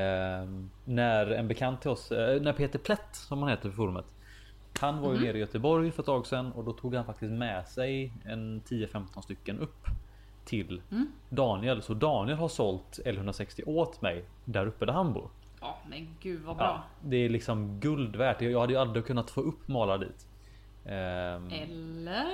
[0.85, 4.05] när en bekant till oss, eh, när Peter Plätt som han heter på forumet.
[4.79, 7.31] Han var ju nere i Göteborg för ett tag sedan och då tog han faktiskt
[7.31, 9.85] med sig en 10-15 stycken upp
[10.45, 10.81] till
[11.29, 11.81] Daniel.
[11.81, 15.29] Så Daniel har sålt L160 åt mig där uppe där han bor.
[15.61, 16.83] Ja men gud vad Ja, bra.
[17.01, 18.41] det är liksom guld värt.
[18.41, 20.27] Jag hade ju aldrig kunnat få upp malar dit.
[20.85, 22.27] Ehm, Eller?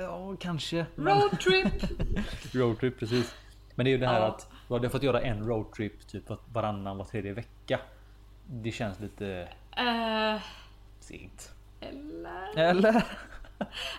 [0.00, 0.86] ja, kanske.
[0.96, 1.72] Roadtrip!
[2.54, 3.34] Roadtrip precis.
[3.74, 4.26] Men det är ju det här Ja.
[4.26, 7.80] att du hade fått göra en roadtrip typ var- varannan var tredje vecka.
[8.46, 10.40] Det känns lite Eh,
[11.00, 11.52] segt.
[11.80, 12.56] eller?
[12.58, 12.92] Eller?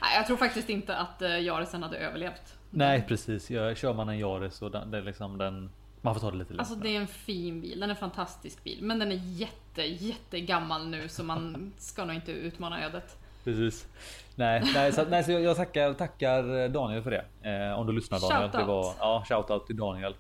[0.02, 2.59] Nej, jag tror faktiskt inte att uh, Jarisen hade överlevt.
[2.70, 3.52] Nej precis.
[3.52, 5.70] Jag, kör man en Yaris och den, det är liksom den.
[6.02, 6.60] Man får ta det lite lugnt.
[6.60, 8.80] Alltså det är en fin bil, den är en fantastisk bil.
[8.82, 13.18] Men den är jätte, jätte gammal nu så man ska nog inte utmana ödet.
[13.44, 13.88] Precis.
[14.36, 17.26] Nej, nej, så, nej, så jag, jag tackar, tackar Daniel för det.
[17.50, 18.42] Eh, om du lyssnar Daniel.
[18.42, 18.60] Shoutout.
[18.62, 20.16] Det var, ja, shoutout till Daniel.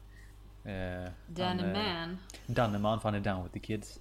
[0.64, 2.18] Eh, Danny han, eh, man.
[2.46, 4.00] Danneman, för han är down with the kids.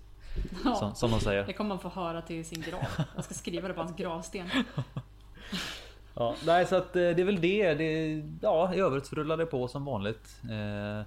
[0.65, 1.47] Ja, Som, som de säger.
[1.47, 2.81] det kommer man få höra till sin grav.
[3.15, 4.51] Jag ska skriva det på hans gravsten.
[6.19, 7.75] Ja, nej, så att eh, det är väl det.
[7.75, 10.41] det ja, i övrigt så rullar det på som vanligt.
[10.51, 11.07] Eh,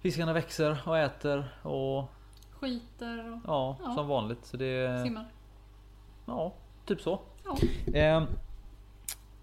[0.00, 2.04] fiskarna växer och äter och
[2.60, 3.94] Skiter och ja, Ja.
[3.94, 4.44] som vanligt.
[4.46, 5.24] Så det simmar.
[6.26, 6.52] ja,
[6.86, 7.20] typ så.
[7.44, 7.56] Ja.
[7.98, 8.24] Eh,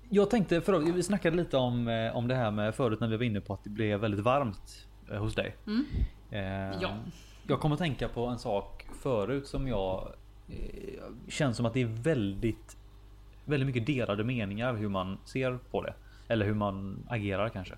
[0.09, 3.17] jag tänkte, för vi snackade lite om, eh, om det här med förut när vi
[3.17, 5.55] var inne på att det blev väldigt varmt eh, hos dig.
[5.67, 5.85] Mm.
[6.31, 6.89] Eh, Ja.
[7.47, 10.07] Jag kommer att tänka på en sak förut som jag
[10.49, 12.77] eh, känns som att det är väldigt
[13.45, 15.93] väldigt mycket delade meningar hur man ser på det.
[16.27, 17.75] Eller hur man agerar kanske.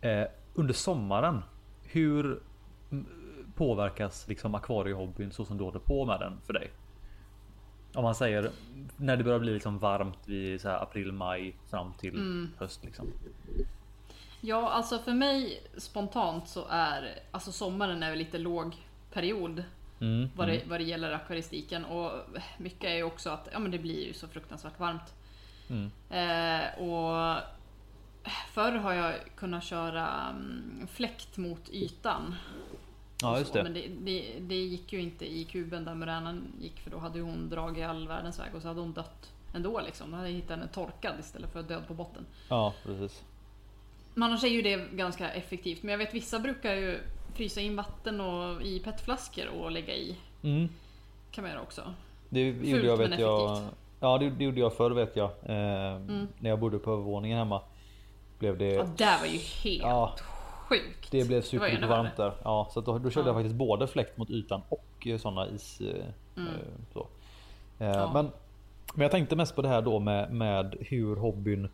[0.00, 1.42] Eh, under sommaren,
[1.82, 2.40] hur
[3.54, 6.70] påverkas liksom akvariehobbyn så som du håller på med den för dig?
[7.94, 8.50] Om man säger
[8.96, 12.50] när det börjar bli liksom varmt vid så april, maj fram till Mm.
[12.58, 13.06] höst liksom.
[14.40, 18.76] Ja, alltså för mig spontant så är alltså sommaren är lite låg
[19.12, 19.64] period
[20.02, 22.12] Mm, vad det, mm, vad det gäller akvaristiken och
[22.58, 25.14] mycket är ju också att ja, men det blir ju så fruktansvärt varmt.
[25.68, 25.90] mm.
[26.10, 27.42] Eh, och
[28.52, 32.34] förr har jag kunnat köra um, fläkt mot ytan.
[33.22, 33.62] Ja just så, det.
[33.62, 37.20] Men det, det, det gick ju inte i kuben där Muränen gick för då hade
[37.20, 40.10] hon dragit all världens väg och så hade hon dött ändå liksom.
[40.10, 42.26] Då hade jag hittat henne torkad istället för död på botten.
[42.48, 43.22] Ja precis.
[44.14, 45.82] Men annars är ju det ganska effektivt.
[45.82, 47.00] Men jag vet vissa brukar ju
[47.34, 50.16] frysa in vatten och i petflaskor och lägga i.
[50.42, 50.68] Mm.
[51.30, 51.82] Kan man göra också.
[52.28, 53.56] Det gjorde jag vet jag.
[53.58, 53.68] Mm.
[54.00, 55.30] Ja det, det gjorde jag förr vet jag.
[55.42, 55.98] Eh,
[56.38, 57.60] När jag bodde på övervåningen hemma.
[58.38, 58.72] Blev det.
[58.72, 60.14] Ja, det var ju helt Ja.
[60.68, 61.10] sjukt.
[61.10, 62.32] Det blev var ju super ännu varmt där.
[62.44, 63.28] Ja, så då, då körde Ja.
[63.28, 65.80] jag faktiskt både fläkt mot ytan och eh, sådana is.
[65.80, 66.04] eh,
[66.36, 66.48] Mm.
[66.48, 66.54] eh,
[66.92, 67.06] Så.
[67.78, 68.10] Eh, Ja.
[68.14, 68.30] Men,
[68.94, 71.68] men jag tänkte mest på det här då med, med hur hobbyn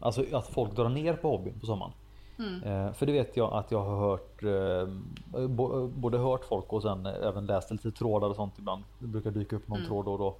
[0.00, 1.92] Alltså att folk drar ner på hobbyn på sommaren.
[2.42, 2.86] Mm.
[2.86, 5.48] Eh, för det vet jag att jag har hört eh,
[5.88, 8.82] Både hört folk och sen även läst lite trådar och sånt ibland.
[8.98, 9.88] Det brukar dyka upp någon Mm.
[9.88, 10.36] tråd då och då.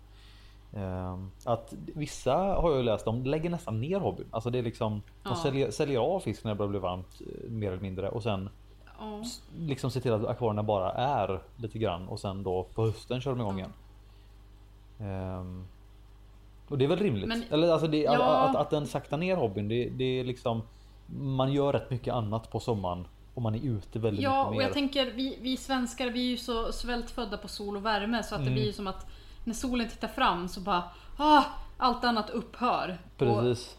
[0.81, 4.27] Eh, att vissa har jag läst om lägger nästan ner hobbyn.
[4.31, 5.31] Alltså det är liksom Ja.
[5.31, 8.49] De säljer, säljer av fisk när det börjar bli varmt mer eller mindre och sen
[8.99, 9.23] Ja.
[9.59, 13.31] liksom se till att akvarierna bara är lite grann och sen då på hösten kör
[13.31, 13.73] de igång igen.
[15.01, 15.65] Ehm,
[16.69, 17.29] och det är väl rimligt?
[17.29, 18.35] Men- Eller alltså det, Ja.
[18.49, 19.69] att, att den saktar ner hobbyn.
[19.69, 20.62] Det, det är liksom
[21.16, 24.57] Man gör rätt mycket annat på sommaren och man är ute väldigt Ja, mycket och
[24.57, 24.62] mer.
[24.62, 28.35] jag tänker vi, vi svenskar vi är ju så svältfödda på sol och värme så
[28.35, 28.55] att det Mm.
[28.55, 29.07] blir ju som att
[29.44, 30.83] när solen tittar fram så bara
[31.16, 31.42] ah,
[31.79, 32.98] allt annat upphör.
[33.18, 33.77] Och Precis.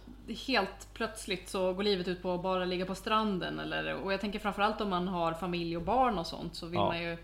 [0.47, 3.59] helt plötsligt så går livet ut på att bara ligga på stranden.
[3.59, 6.75] Eller, och jag tänker framförallt om man har familj och barn och sånt så vill
[6.75, 6.85] Ja.
[6.85, 7.17] man ju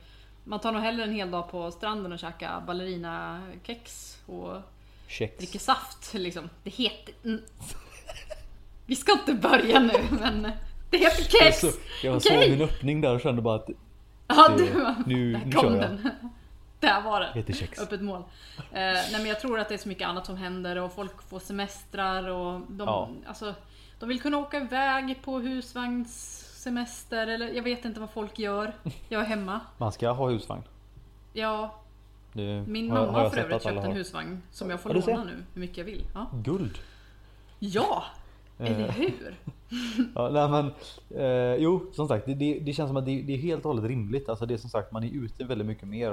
[0.44, 4.56] Man tar nog hellre en hel dag på stranden och käkar ballerinakex och
[5.08, 5.38] Kex.
[5.38, 6.50] dricker saft liksom.
[6.64, 7.14] Det heter...
[7.24, 7.42] Mm.
[8.90, 10.52] Vi ska inte börja nu men
[10.90, 11.60] det heter Jag, kex!
[11.60, 11.68] så,
[12.04, 12.42] jag Okej.
[12.42, 13.70] såg min öppning där och kände bara att
[14.28, 15.82] Ja, det- du, nu- där nu kom jag.
[15.82, 16.10] den.
[16.80, 17.80] Där var heter kex.
[17.82, 18.22] Öppet mål.
[18.58, 21.22] Eh, nej men jag tror att det är så mycket annat som händer och folk
[21.30, 23.10] får semestrar och de, Ja.
[23.28, 23.54] alltså,
[24.00, 28.74] de vill kunna åka iväg på husvagnssemester eller jag vet inte vad folk gör.
[29.10, 29.60] Jag är hemma.
[29.78, 30.64] Man ska ha husvagn.
[31.34, 31.76] Ja,
[32.34, 34.96] Det min har jag- mamma har jag för övrigt köpt en husvagn som jag får
[34.96, 36.04] Ja, låna nu hur mycket jag vill.
[36.14, 36.78] Ja, Guld.
[37.60, 38.04] ja.
[38.60, 39.36] Eller hur?
[40.16, 40.72] Ja, nej, men,
[41.22, 43.70] eh, jo, som sagt, det, det, det känns som att det, det är helt och
[43.74, 44.30] hållet rimligt.
[44.30, 46.10] Alltså det är som sagt, man är ute väldigt mycket mer.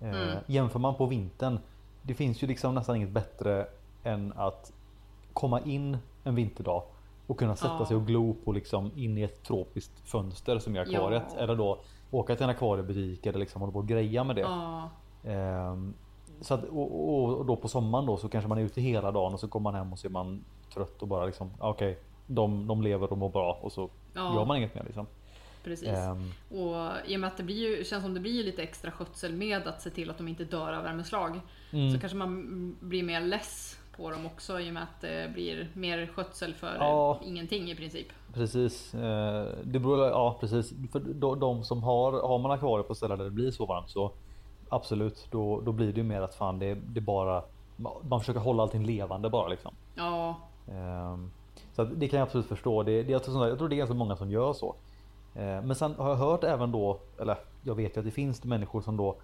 [0.00, 0.38] Eh, Mm.
[0.46, 1.58] Jämför man på vintern.
[2.02, 3.66] Det finns ju liksom nästan inget bättre
[4.02, 4.72] än att
[5.32, 6.82] komma in en vinterdag
[7.26, 7.86] och kunna sätta Ja.
[7.86, 11.22] sig och glo på liksom in i ett tropiskt fönster som är akvariet.
[11.36, 11.40] Ja.
[11.42, 11.78] Eller då
[12.10, 14.42] åka till en akvariebutik eller liksom hålla på och greja med det.
[14.42, 14.90] Ja,
[15.24, 15.94] Ehm,
[16.40, 19.12] så att, och, och, och då på sommaren då så kanske man är ute hela
[19.12, 21.68] dagen och så kommer man hem och så är man trött och bara liksom ah,
[21.70, 21.98] okej.
[22.26, 24.34] de, de lever och mår bra och så Ja.
[24.34, 25.06] gör man inget mer liksom.
[25.64, 25.88] precis.
[25.88, 28.90] Ehm, Och i och med att det blir ju, känns som det blir lite extra
[28.90, 31.40] skötsel med att se till att de inte dör av värmeslag.
[31.72, 35.30] mm, Så kanske man blir mer less på dem också i och med att det
[35.34, 37.20] blir mer skötsel för Ja.
[37.24, 38.06] ingenting i princip.
[38.34, 38.94] precis.
[38.94, 40.72] Eh, det beror, ja precis.
[40.92, 43.90] För de, de som har, har man akvarier på ställen där det blir så varmt
[43.90, 44.12] så
[44.68, 47.42] absolut då, då blir det ju mer att fan det, det bara
[48.02, 49.74] man försöker hålla allting levande bara liksom.
[49.94, 50.36] Ja,
[51.72, 52.82] Så att det kan jag absolut förstå.
[52.82, 54.74] Det, det, jag, tror, jag tror det är ganska många som gör så.
[55.34, 58.44] Eh, Men sen har jag hört även då, eller jag vet ju att det finns
[58.44, 59.16] människor som då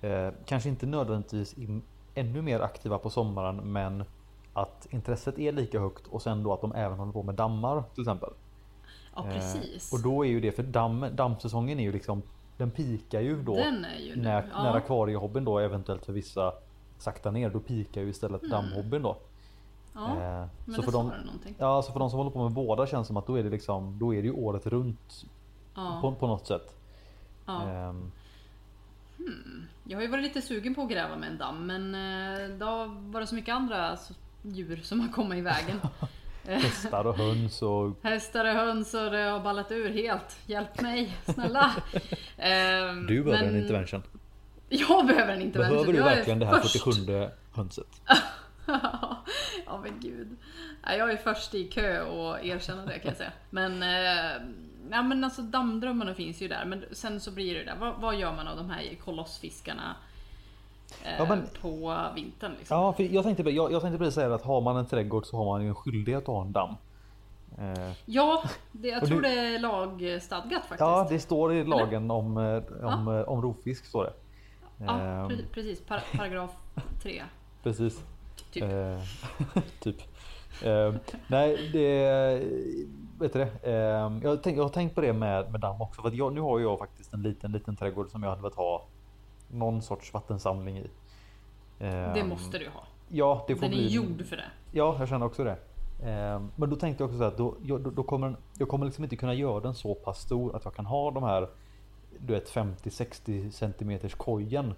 [0.00, 1.80] eh, kanske inte nödvändigtvis är
[2.14, 4.04] ännu mer aktiva på sommaren men
[4.52, 7.82] att intresset är lika högt och sen då att de även håller på med dammar
[7.94, 8.30] till exempel.
[9.16, 9.92] ja Eh, precis.
[9.92, 12.22] Och då är ju det, för damm, dammsäsongen är ju liksom
[12.56, 14.62] Den pikar ju då Den är ju när, ja.
[14.62, 16.52] när akvariehobbyn då eventuellt för vissa
[16.98, 17.50] sakta ner.
[17.50, 19.16] Då pikar ju istället dammhobbyn då.
[19.96, 21.54] Ja, Eh, men så det för någonting.
[21.58, 23.42] ja, så för de som håller på med båda känns det som att då är
[23.42, 25.24] det liksom, då är det ju året runt
[25.74, 26.74] Ja, på, på något sätt.
[27.46, 27.62] ja.
[27.68, 28.12] Ehm,
[29.84, 32.84] Jag har ju varit lite sugen på att gräva med en damm men eh, då
[32.88, 33.96] var det så mycket andra
[34.42, 35.80] djur som har kommit i vägen.
[36.44, 40.38] hästar och höns och Hästar och höns och det har ballat ur helt.
[40.46, 41.70] Hjälp mig, snälla.
[42.36, 44.02] Ehm, du behöver men en intervention.
[44.68, 45.76] Jag behöver en intervention.
[45.76, 46.82] Behöver du verkligen det här först.
[46.84, 47.86] 47 hönset?
[49.66, 50.36] ja men gud.
[50.82, 53.32] Jag är först i kö och erkänna det kan jag säga.
[53.50, 54.42] Men, eh,
[54.90, 56.64] ja, men alltså dammdrömmarna finns ju där.
[56.64, 57.76] Men sen så blir det där.
[57.80, 59.96] Vad, vad gör man av de här kolossfiskarna
[61.04, 62.52] eh, Ja, men- på vintern?
[62.58, 62.76] Liksom?
[62.76, 65.36] Ja, för jag tänkte, jag, jag tänkte precis säga att har man en trädgård så
[65.36, 66.74] har man ju en skyldighet att ha en damm.
[67.58, 70.80] Eh, Ja, det, jag tror du- det är lagstadgat faktiskt.
[70.80, 73.84] ja, det står i lagen om, eh, om, eh, om rovfisk.
[73.86, 74.12] Står det.
[74.78, 74.92] Ja,
[75.30, 75.80] pre- precis.
[75.80, 76.50] Par paragraf
[77.02, 77.22] 3.
[77.62, 78.04] Precis.
[78.60, 78.72] Typ.
[78.72, 79.96] Eh, typ.
[80.64, 80.94] Eh,
[81.28, 82.42] nej, det...
[83.18, 83.50] Vet du det?
[83.62, 86.02] Eh, jag, tänk, jag har tänkt på det med, med damm också.
[86.02, 88.84] För jag, nu har jag faktiskt en liten, liten trädgård som jag hade velat ha
[89.50, 90.90] någon sorts vattensamling i.
[91.78, 92.80] Eh, Det måste du ha.
[93.08, 93.88] Ja, det får Den är bli...
[93.88, 94.44] gjord för det.
[94.72, 95.56] Ja, jag känner också det.
[96.10, 98.68] Eh, men då tänkte jag också så att då, jag, då, då kommer den- jag
[98.68, 101.48] kommer liksom inte kunna göra den så pass stor att jag kan ha de här
[102.18, 104.74] du vet 50-60 centimeters kojen.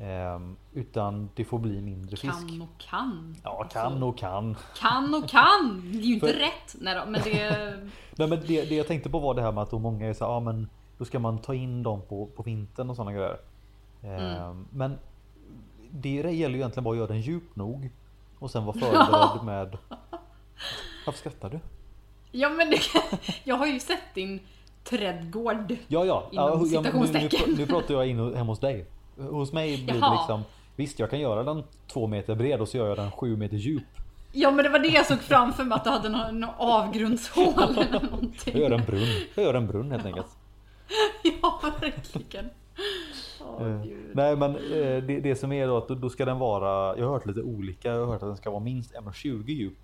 [0.00, 0.40] Eh,
[0.72, 2.48] utan det får bli mindre fisk.
[2.48, 3.36] Kan och kan.
[3.44, 4.56] Ja, Alltså, kan och kan.
[4.78, 5.82] Kan och kan!
[5.92, 6.76] Det är ju inte För- rätt.
[6.80, 7.50] Nej då, men det...
[8.16, 10.12] Nej, men det, det jag tänkte på var det här med att då många är
[10.14, 13.12] så här, ja men då ska man ta in dem på, på vintern och sådana
[13.12, 13.38] grejer.
[14.02, 14.98] Eh, Men
[15.90, 17.90] det gäller ju egentligen bara att göra den djup nog
[18.38, 19.78] och sen vara förberedd med.
[21.06, 21.60] Varför skrattar du?
[22.32, 22.80] Ja men det,
[23.44, 24.40] jag har ju sett din
[24.84, 25.76] trädgård.
[25.88, 26.28] Ja, ja.
[26.32, 28.86] Inom ja, nu, nu, nu pratar jag in hemma hos dig.
[29.16, 30.14] Hos mig blir det Jaha.
[30.20, 30.42] liksom
[30.76, 33.56] Visst, jag kan göra den två meter bred och så gör jag den sju meter
[33.56, 33.82] djup.
[34.32, 37.54] Ja men det var det jag såg framför mig att du hade någon, någon avgrundshål
[37.78, 38.52] eller någonting.
[38.58, 39.06] Jag gör en brunn.
[39.34, 40.26] Jag gör en brunn helt enkelt.
[41.42, 42.50] Ja verkligen.
[43.82, 43.96] Gud.
[44.14, 47.06] Nej men eh, det, det som är då att då, då ska den vara, jag
[47.06, 49.78] har hört lite olika, jag har hört att den ska vara minst 1,20 djup.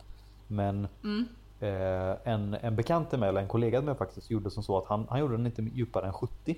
[0.47, 1.25] Men Mm.
[1.61, 4.79] eh, en, en bekant till mig, eller en kollega till mig faktiskt, gjorde som så
[4.79, 6.57] att han, han gjorde den inte djupare än 70.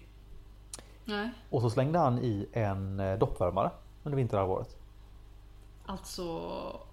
[1.05, 3.71] Nej, Och så slängde han i en eh, doppvärmare
[4.03, 4.77] under vinterhalvåret.
[5.87, 6.23] alltså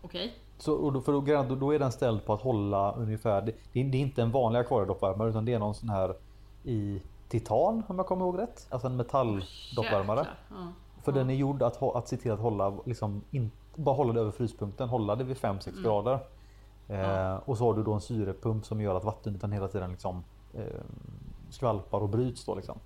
[0.02, 0.34] okej.
[0.58, 1.12] Så, och då, för
[1.48, 4.60] då, då, är den ställd på att hålla ungefär, det, det är inte en vanlig
[4.60, 6.16] akvariedoppvärmare utan det är någon sån här
[6.64, 8.68] i titan om jag kommer ihåg rätt.
[8.70, 10.28] Alltså en metalldoppvärmare.
[10.50, 10.56] Ja.
[11.04, 14.20] För den är gjord att, att se till att hålla, liksom, in, bara hålla det
[14.20, 15.84] över fryspunkten, hålla det vid 5-6 Mm.
[15.84, 16.20] grader.
[16.88, 20.24] Eh, och så har du då en syrepump som gör att vattenytan hela tiden liksom,
[20.54, 20.64] eh,
[21.50, 22.46] skvalpar och bryts.
[22.46, 22.78] Då, liksom.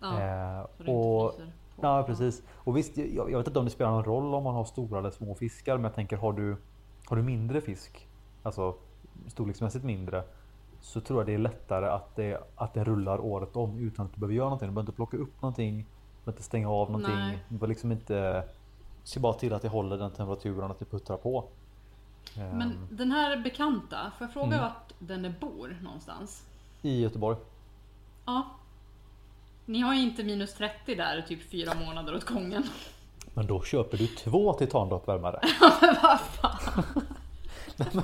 [0.00, 1.34] Ja, eh, så det inte och,
[1.80, 2.42] ja, precis.
[2.54, 4.98] Och visst, jag, jag vet inte om det spelar någon roll om man har stora
[4.98, 6.56] eller små fiskar, men jag tänker har du,
[7.06, 8.08] har du mindre fisk,
[8.42, 8.74] alltså
[9.28, 10.22] storleksmässigt mindre,
[10.80, 14.14] så tror jag det är lättare att det, att det rullar året om utan att
[14.14, 14.68] du behöver göra någonting.
[14.68, 15.84] Du behöver inte plocka upp någonting, du
[16.24, 17.14] behöver inte stänga av någonting.
[17.14, 17.38] Nej.
[17.48, 18.44] Du behöver liksom inte
[19.04, 21.44] se bara till att det håller den temperaturen att det puttrar på.
[22.36, 24.60] Men Ehm, den här bekanta, får jag fråga Mm.
[24.60, 26.46] vart den bor någonstans?
[26.82, 27.36] I Göteborg.
[28.26, 28.46] Ja.
[29.66, 32.62] Ni har ju inte minus 30 där typ fyra månader åt gången.
[33.34, 35.40] Men då köper du två titandoppvärmare.
[35.80, 36.82] Men vad fan.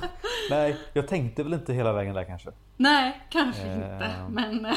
[0.50, 2.50] Nej, jag tänkte väl inte hela vägen där kanske.
[2.76, 3.82] Nej, kanske Ehm.
[3.82, 4.12] inte.
[4.30, 4.74] Men, eh,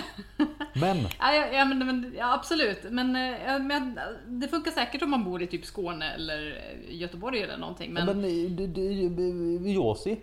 [0.73, 2.79] Men ja, ja, ja, men, men, ja, absolut.
[2.89, 6.95] Men, eh, ja, men det funkar säkert om man bor i typ Skåne eller eh,
[6.95, 7.93] Göteborg eller någonting.
[7.93, 10.21] Men, Men, men Josi.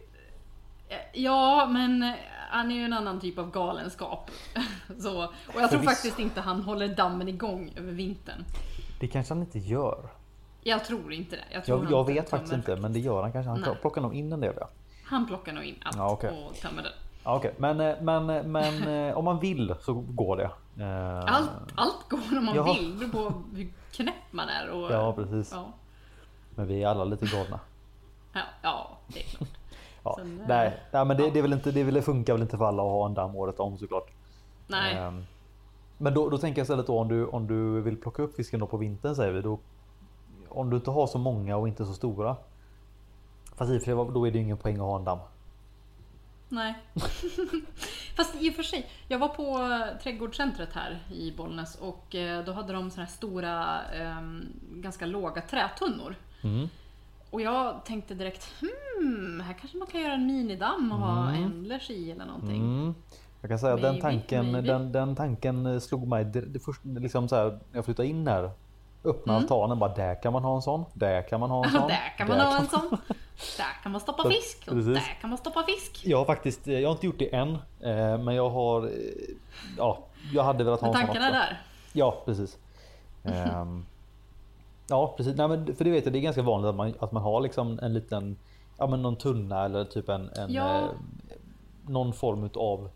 [1.12, 2.12] Ja, men
[2.50, 4.30] han är ju en annan typ av galenskap.
[4.98, 5.84] Så, och jag tror Förvisso.
[5.84, 8.44] faktiskt inte han håller dammen igång över vintern.
[9.00, 10.08] Det kanske han inte gör.
[10.62, 11.42] Jag tror inte det.
[11.52, 13.50] Jag, tror Jag, jag vet faktiskt inte, men det gör han kanske.
[13.50, 13.74] Han Nej.
[13.80, 14.54] plockar nog in en del.
[14.60, 14.68] Ja.
[15.04, 16.30] Han plockar nog in allt Ja, okej.
[16.50, 16.92] och tömmer den.
[17.24, 17.54] Ja, okej.
[17.58, 20.50] Men, eh, men, eh, men eh, om man vill så går det.
[21.26, 22.72] Allt, allt går om man Ja.
[22.72, 22.98] vill.
[22.98, 24.70] Det beror på hur knäpp man är.
[24.70, 25.52] Och, Ja, precis.
[25.52, 25.72] Ja,
[26.54, 27.60] Men vi är alla lite galna.
[28.32, 29.48] ja, ja, det är klart.
[30.06, 30.14] Ja.
[30.18, 32.42] Sen, eh, Nej, nej, men det, det, är väl inte, det väl, det funkar väl
[32.42, 34.10] inte för alla att ha en damm året om såklart.
[34.66, 35.24] Nej, Ehm,
[35.98, 38.60] Men då, då tänker jag istället då om du, om du vill plocka upp fisken
[38.60, 39.40] då på vintern säger vi.
[39.42, 39.58] Då,
[40.48, 42.36] om du inte har så många och inte så stora.
[43.56, 45.18] Fast i och för sig, då är det ju ingen poäng att ha en damm.
[46.48, 46.74] nej.
[48.16, 49.58] Fast i och för sig, jag var på
[50.02, 55.42] trädgårdscentret här i Bollnäs och eh, då hade de såna här stora, ehm, ganska låga
[55.42, 56.14] trätunnor.
[56.42, 56.68] Mm.
[57.36, 61.90] Och jag tänkte direkt, hmm, här kanske man kan göra en minidamm och ha ändlers
[61.90, 62.56] i eller någonting.
[62.56, 62.94] Mm.
[63.40, 64.68] Jag kan säga att den tanken, maybe.
[64.72, 68.26] Den, den tanken slog mig det, det först, liksom så här, när jag flyttade in
[68.28, 68.50] här.
[69.04, 70.84] Öppna altanen bara där kan man ha en sån.
[70.94, 71.88] Där kan man ha en sån.
[71.88, 72.88] där kan man ha en sån.
[73.56, 74.94] Där kan man stoppa fisk och precis.
[74.94, 76.00] där kan man stoppa fisk.
[76.06, 77.48] Jag har faktiskt, jag har inte gjort det än.
[77.80, 78.90] eh, Men jag har, eh,
[79.78, 79.98] ja,
[80.32, 81.38] jag hade velat ha Men en sån tankarna också.
[81.50, 81.62] där.
[81.92, 82.58] Ja, precis.
[83.24, 83.86] Ehm,
[84.88, 85.36] ja, precis.
[85.36, 87.40] Nej, men för det vet jag, det är ganska vanligt att man, att man har
[87.40, 88.36] liksom en liten,
[88.78, 90.78] ja men någon tunna eller typ en, en Ja.
[90.80, 90.84] eh,
[91.86, 92.88] någon form av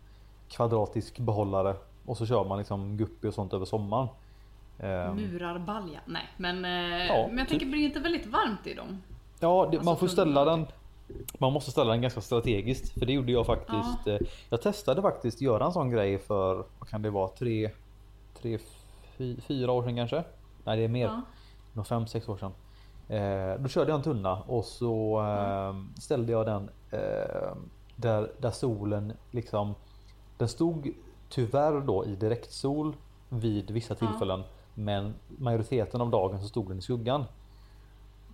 [0.49, 1.75] kvadratisk behållare
[2.05, 4.07] och så kör man liksom guppy och sånt över sommaren.
[4.79, 5.99] Ehm, Murarbalja.
[6.05, 7.49] Nej, men, eh, Ja, men jag typ.
[7.49, 9.01] tänker blir det inte väldigt varmt i dem?
[9.39, 10.65] Ja, det, Alltså man får ställa den.
[11.39, 14.07] Man måste ställa den ganska strategiskt för det gjorde jag faktiskt.
[14.07, 14.17] eh,
[14.49, 17.69] Jag testade faktiskt göra en sån grej för vad kan det vara tre,
[18.41, 18.57] tre,
[19.17, 20.23] fy, fyra år sedan kanske?
[20.63, 21.05] Nej, det är mer.
[21.05, 21.21] Ja.
[21.73, 22.51] Nog fem, sex år sedan.
[23.07, 27.51] Eh, då körde jag en tunna och så eh, ställde jag den eh,
[27.95, 29.75] där, där solen liksom.
[30.37, 30.93] Den stod
[31.29, 32.95] tyvärr då i direktsol
[33.29, 34.07] vid vissa Ja.
[34.07, 34.43] tillfällen.
[34.73, 37.25] Men majoriteten av dagen så stod den i skuggan.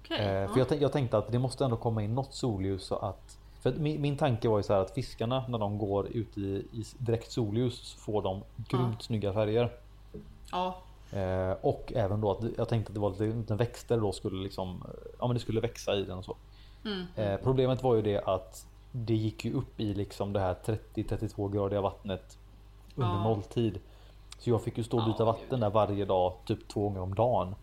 [0.10, 0.48] Eh, ja.
[0.48, 3.70] För jag, jag tänkte att det måste ändå komma in något solljus så att för
[3.70, 6.42] att min, min tanke var ju så här att fiskarna när de går ut i,
[6.72, 9.72] i direkt solljus så får de grymt snygga färger.
[10.52, 10.76] ja.
[11.14, 14.44] Eh, och även då att jag tänkte att det var lite, lite växter då skulle
[14.44, 16.36] liksom eh, Ja men det skulle växa i den och så.
[16.86, 17.06] Mm.
[17.16, 21.52] Eh, problemet var ju det att det gick ju upp i liksom det här 30-32
[21.54, 22.38] gradiga vattnet
[22.96, 23.24] under Ja.
[23.24, 23.80] nolltid.
[24.40, 25.60] Så jag fick ju stå och Ja, byta vatten gud.
[25.60, 27.56] där varje dag, typ två gånger om dagen.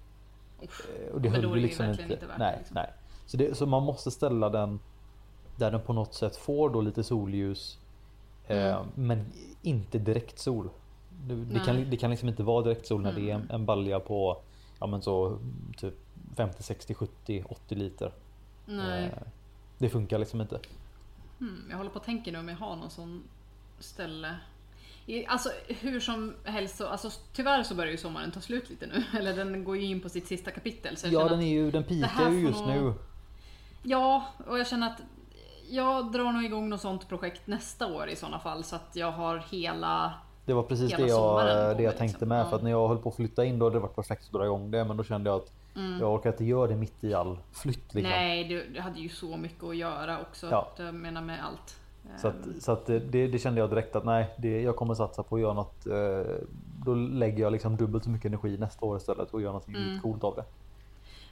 [0.62, 0.86] Uff.
[1.06, 2.02] Eh, Och det höll ju liksom inte.
[2.02, 2.74] inte värt nej, liksom.
[2.74, 2.90] nej.
[3.26, 4.80] Så, det, så man måste ställa den
[5.56, 7.78] där den på något sätt får då lite solljus.
[8.46, 8.86] Eh, Mm.
[8.94, 9.26] men
[9.62, 10.68] inte direkt sol.
[11.26, 13.46] Det, det, kan, det kan liksom inte vara direkt sol när det är Mm.
[13.50, 14.42] en, en balja på
[14.80, 15.38] ja, men så,
[15.76, 15.94] typ
[16.36, 18.12] 50, 60, 70, 80 liter.
[18.68, 19.12] Eh,
[19.78, 20.60] det funkar liksom inte.
[21.38, 23.22] Hmm, jag håller på att tänka nu om jag har någon sån
[23.78, 24.36] ställe.
[25.28, 29.04] Alltså hur som helst så, alltså tyvärr så börjar ju sommaren ta slut lite nu.
[29.18, 30.96] Eller den går ju in på sitt sista kapitel.
[30.96, 32.94] Så Ja den är ju, den pikar ju just nog- nu.
[33.82, 35.00] Ja, och jag känner att
[35.70, 38.64] jag drar nog igång något sånt projekt nästa år i sådana fall.
[38.64, 40.14] Så att jag har hela...
[40.46, 42.28] Det var precis det jag, det jag tänkte liksom.
[42.28, 42.48] med.
[42.48, 44.32] För att när jag höll på att flytta in då hade det varit perfekt att
[44.32, 44.84] dra igång det.
[44.84, 45.52] Men då kände jag att
[46.00, 47.94] jag orkar inte göra det mitt i all flytt.
[47.94, 47.98] Liksom.
[47.98, 48.10] Mm.
[48.10, 50.46] Nej, du, du hade ju så mycket att göra också.
[50.50, 50.68] Ja.
[50.76, 51.76] Jag menar med allt.
[52.16, 55.22] Så, att, så att det, det kände jag direkt att nej, det, jag kommer satsa
[55.22, 55.86] på att göra något.
[55.86, 56.32] Eh,
[56.84, 60.00] då lägger jag liksom dubbelt så mycket energi nästa år istället och gör något Mm.
[60.00, 60.44] coolt av det.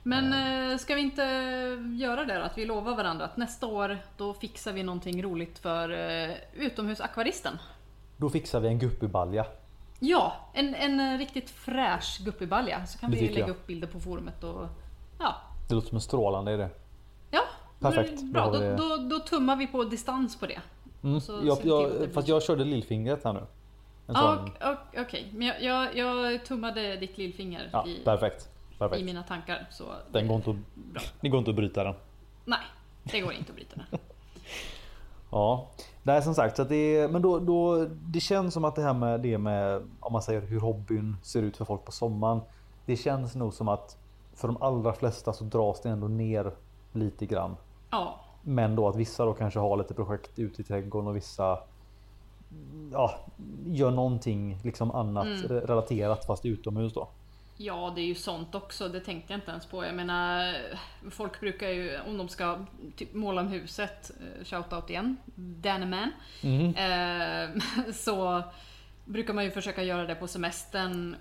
[0.03, 0.33] Men
[0.73, 1.23] eh, ska vi inte
[1.99, 2.41] göra det då?
[2.41, 7.59] Att vi lovar varandra att nästa år då fixar vi någonting roligt för eh, utomhusakvaristen.
[8.23, 9.47] Då fixar vi en guppybalja.
[9.99, 12.87] Ja, en, en eh, riktigt fräsch guppybalja.
[12.87, 13.51] Så kan Det vi lägga jag.
[13.51, 14.67] upp bilder på forumet och
[15.19, 15.35] ja.
[15.69, 16.69] Det låter som en strålande idé.
[17.31, 17.41] Ja,
[17.81, 20.61] Perfekt, Bra, då, vi då, då tummar vi på distans på det.
[21.03, 21.21] Mm.
[21.47, 23.41] Jag, jag, fast jag körde lillfingret här nu.
[23.41, 23.47] En
[24.07, 28.49] Ja, sån, ok- ok- Okej, men jag, jag, jag tummade ditt lillfinger ja, i, perfekt.
[28.75, 29.05] i perfekt.
[29.05, 29.67] mina tankar.
[29.71, 30.57] Så Den går inte att,
[31.21, 31.95] det går inte att bryta den.
[32.45, 32.59] Nej,
[33.03, 34.01] det går inte att bryta den.
[35.31, 35.71] Ja,
[36.11, 38.83] är som sagt så att det är, men då, då det känns som att det
[38.83, 42.41] här med det med om man säger hur hobbyn ser ut för folk på sommaren.
[42.87, 43.97] Det känns nog som att
[44.35, 46.53] för de allra flesta så dras det ändå ner
[46.93, 47.57] lite grann.
[47.91, 51.59] Ja, Men då att vissa då kanske har lite projekt ute i trädgården och vissa
[52.93, 53.15] ja,
[53.67, 55.39] gör någonting liksom annat Mm.
[55.43, 57.09] re- relaterat fast utomhus då.
[57.65, 58.89] Ja, det är ju sånt också.
[58.89, 59.85] Det tänkte jag inte ens på.
[59.85, 60.55] Jag menar,
[61.11, 62.59] folk brukar ju, om de ska
[62.97, 66.11] typ måla om huset, eh, shoutout igen, Danneman.
[66.43, 66.75] Mhm.
[66.77, 67.63] Eh,
[67.95, 68.43] så
[69.05, 71.17] brukar man ju försöka göra det på semestern.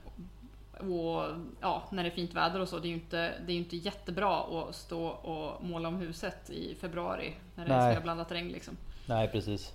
[0.80, 1.24] Och
[1.62, 2.80] ja, när det är fint väder och så.
[2.80, 6.76] Det är ju inte, det är inte jättebra att stå och måla om huset i
[6.76, 7.34] februari.
[7.56, 7.94] När det är Nej.
[7.96, 8.78] snöblandat regn liksom.
[9.06, 9.74] Nej precis.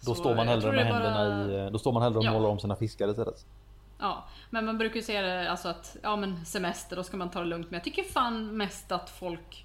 [0.00, 2.24] Då Så står man hellre med är händerna bara- i, då står man hellre och
[2.24, 2.32] Ja.
[2.32, 3.46] målar om sina fiskar istället.
[4.02, 7.30] Ja, men man brukar ju se det alltså att, ja men semester, då ska man
[7.30, 7.66] ta det lugnt.
[7.70, 9.64] Men jag tycker fan mest att folk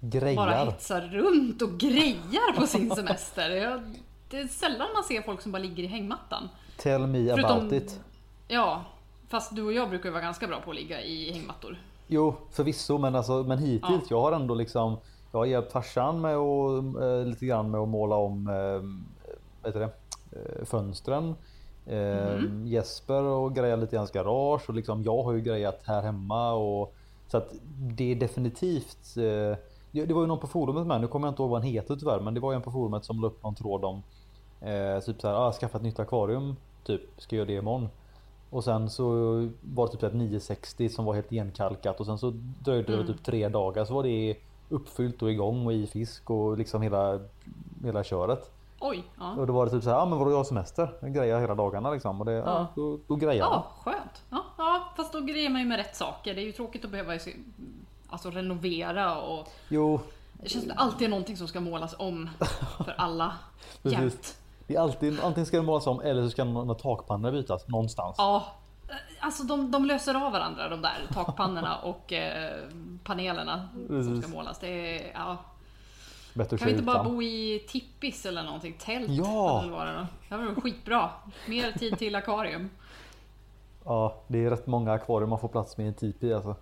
[0.00, 0.66] bara Grejar.
[0.66, 3.50] hetsar runt och grejar på sin semester.
[3.50, 3.82] Jag,
[4.30, 6.48] det är sällan man ser folk som bara ligger i hängmattan.
[6.76, 8.00] Tell me Förutom- about it.
[8.48, 8.84] Ja,
[9.28, 11.78] fast du och jag brukar ju vara ganska bra på att ligga i hängmattor.
[12.06, 14.10] Jo, förvisso, men, alltså, men hittills.
[14.10, 14.96] Jag har ändå liksom.
[15.32, 18.54] Jag har hjälpt farsan med och, eh, lite grann med att måla om eh,
[19.62, 19.90] vad heter det,
[20.60, 21.34] eh, fönstren.
[21.86, 22.66] Eh, Mhm.
[22.66, 26.52] Jesper och grejer lite i hans garage och liksom jag har ju grejat här hemma
[26.52, 26.94] och
[27.28, 29.16] så att det är definitivt.
[29.16, 29.22] Eh,
[29.90, 31.00] det det var ju någon på forumet med.
[31.00, 32.70] Nu kommer jag inte ihåg vad han heter tyvärr, men det var ju en på
[32.70, 34.02] forumet som la upp någon tråd om
[34.60, 36.56] eh, typ så här, ah, skaffa ett nytt akvarium.
[36.84, 37.88] Typ ska göra det imorgon.
[38.50, 39.04] Och sen så
[39.74, 42.32] var det typ ett 960 som var helt igenkalkat och sen så
[42.64, 43.06] dröjde det Mm.
[43.06, 44.36] typ tre dagar så var det
[44.68, 47.20] uppfyllt och igång och i fisk och liksom hela,
[47.84, 48.50] hela köret.
[48.86, 49.32] Oj, ja.
[49.32, 50.88] Och då var det typ så här, ah, men vadå jag har semester?
[51.00, 52.20] Jag grejar hela dagarna liksom.
[52.20, 52.44] Och det, ja.
[52.46, 52.66] Ja.
[52.74, 53.46] då, då grejar.
[53.46, 54.22] Ja, skönt.
[54.30, 56.34] Ja, ja, fast då grejer man ju med rätt saker.
[56.34, 57.12] Det är ju tråkigt att behöva
[58.08, 60.00] alltså, renovera och Jo,
[60.32, 62.30] det känns som det alltid är någonting som ska målas om
[62.84, 63.32] för alla
[63.82, 64.36] jämt.
[64.66, 68.14] det är alltid, antingen ska det målas om eller så ska några takpannor bytas någonstans.
[68.18, 68.44] Ja,
[69.20, 72.60] alltså de, de löser av varandra de där takpannorna och eh,
[73.04, 74.24] panelerna som Precis.
[74.24, 74.58] ska målas.
[74.58, 75.36] Det är, ja.
[76.34, 77.12] Bättre Kan vi inte bara utan.
[77.14, 78.74] bo i tippis eller någonting?
[78.78, 79.64] Tält Ja.
[79.70, 79.94] varit
[80.30, 80.36] då.
[80.36, 81.10] Det var skitbra.
[81.48, 82.70] Mer tid till akvarium.
[83.84, 86.56] Ja, det är rätt många akvarier man får plats med i en tipi alltså.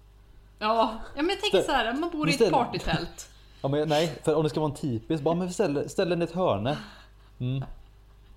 [0.58, 3.28] Ja, ja men jag tänker så här, man bor i ett partytält.
[3.62, 6.20] Ja, men nej, för om det ska vara en tipis, bara men ställ, ställ den
[6.22, 6.78] i ett hörne.
[7.40, 7.64] Mm.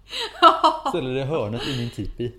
[0.89, 2.33] Ställer det i hörnet i en tipi.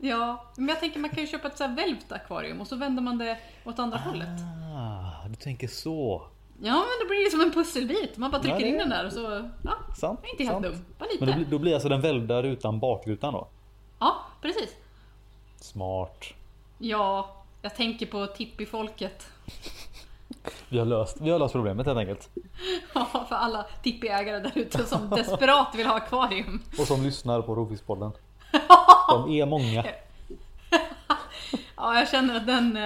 [0.00, 2.76] Ja, men jag tänker man kan ju köpa ett så här välvt akvarium och så
[2.76, 4.28] vänder man det åt andra hållet.
[4.76, 6.22] Ah, du tänker så.
[6.60, 8.16] Ja, men då blir det som en pusselbit.
[8.16, 9.50] Man bara trycker det- in den där och så...
[9.64, 10.20] Ja, Sant.
[10.32, 10.62] inte helt sant.
[10.64, 10.84] dum.
[10.98, 11.24] Bara lite.
[11.24, 13.48] Men då, blir- då blir alltså den välvda rutan bakrutan då?
[13.98, 14.70] Ja, precis.
[15.60, 16.24] Smart.
[16.78, 19.26] Ja, jag tänker på tippifolket.
[20.68, 22.28] Vi har löst, vi har löst problemet helt enkelt.
[22.94, 26.62] Ja, för alla tippiägare där ute som desperat vill ha akvarium.
[26.78, 28.10] Och som lyssnar på Rovfiskspodden.
[29.10, 29.84] De är många.
[31.76, 32.78] Ja, jag känner att den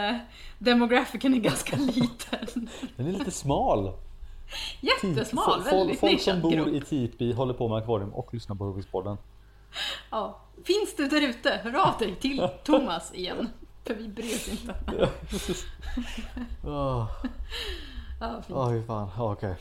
[0.65, 2.69] demografiken är ganska liten.
[2.97, 3.93] Den är lite smal.
[4.81, 6.69] Jättesmal, Folk- väldigt Folk som bor grupp.
[6.69, 9.17] i tipi håller på med akvarium och lyssnar på Rovfiskspodden.
[10.11, 10.39] Ja.
[10.65, 13.49] Finns du där ute, hör av dig till Thomas igen.
[13.85, 14.75] För vi bryr oss inte.
[18.21, 18.57] Ja, fint.
[18.59, 19.09] oh, hur fan.
[19.17, 19.55] Ja, Okej.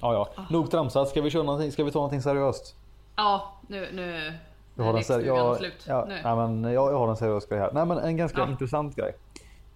[0.00, 0.44] Ja, ja.
[0.50, 1.08] Nog tramsat.
[1.08, 1.72] Ska vi, köra någonting?
[1.72, 2.74] Ska vi ta någonting seriöst?
[3.16, 4.32] ja nu, nu
[4.74, 5.84] Jag har, en ser- jag, slut.
[5.88, 6.20] ja, nu.
[6.24, 7.70] nej, men jag, jag har en seriös grej här.
[7.72, 8.48] Nej, men en ganska Ja.
[8.48, 9.12] intressant grej.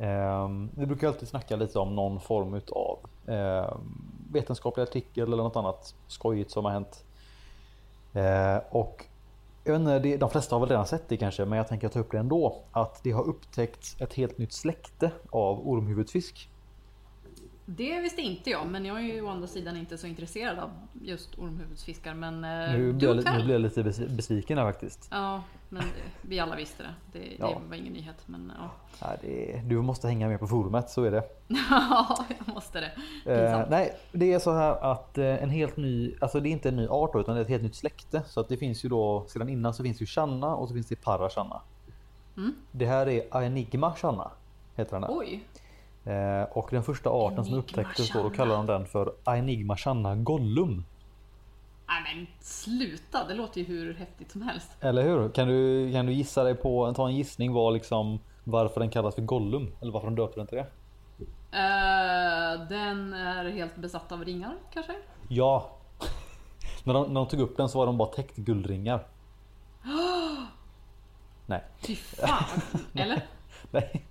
[0.00, 5.56] Ehm, vi brukar alltid snacka lite om någon form utav ehm, vetenskaplig artikel eller något
[5.56, 7.04] annat skojigt som har hänt.
[8.12, 9.04] Ehm, och
[9.64, 11.98] jag vet inte, de flesta har väl redan sett det kanske, men jag tänker ta
[11.98, 12.62] upp det ändå.
[12.72, 16.50] Att det har upptäckts ett helt nytt släkte av ormhuvudfisk.
[17.66, 20.70] Det visste inte jag, men jag är ju å andra sidan inte så intresserad av
[21.02, 22.14] just ormhuvudsfiskar.
[22.14, 25.08] Men eh, Nu blir, jag, li- nu blir jag lite bes- besviken här faktiskt.
[25.10, 26.88] Ja, men det, vi alla visste det.
[27.12, 27.60] Det, det Ja.
[27.68, 28.16] var ingen nyhet.
[28.26, 28.70] Men ja,
[29.02, 31.22] Nej, det, du måste hänga med på forumet, så är det.
[31.70, 32.92] Ja, jag måste det.
[33.34, 36.68] Eh, nej, det är så här att eh, en helt ny, alltså det är inte
[36.68, 38.22] en ny art utan det är ett helt nytt släkte.
[38.26, 40.86] Så att det finns ju då, sedan innan så finns ju Channa och så finns
[40.86, 41.60] det Parachanna.
[42.36, 42.54] Mm.
[42.72, 44.30] Det här är Aenigma Channa,
[44.76, 45.10] heter den här.
[45.18, 45.44] Oj,
[46.50, 50.16] och den första arten som Enigma upptäcktes då, då kallar de den för Aenigma Channa
[50.16, 50.84] Gollum.
[51.88, 53.24] nej men sluta.
[53.28, 54.70] Det låter ju hur häftigt som helst.
[54.80, 55.28] Eller hur?
[55.28, 59.14] Kan du, kan du gissa dig på, ta en gissning vad liksom, varför den kallas
[59.14, 59.72] för Gollum?
[59.80, 60.66] Eller varför de döper den till det?
[61.52, 64.92] Eh, den är helt besatt av ringar kanske?
[65.28, 65.70] Ja.
[66.84, 69.06] när, de, när de tog upp den så var de bara täckt guldringar.
[71.46, 71.64] Nej.
[71.78, 72.60] Fy fan.
[72.94, 73.26] Eller?
[73.70, 74.06] Nej.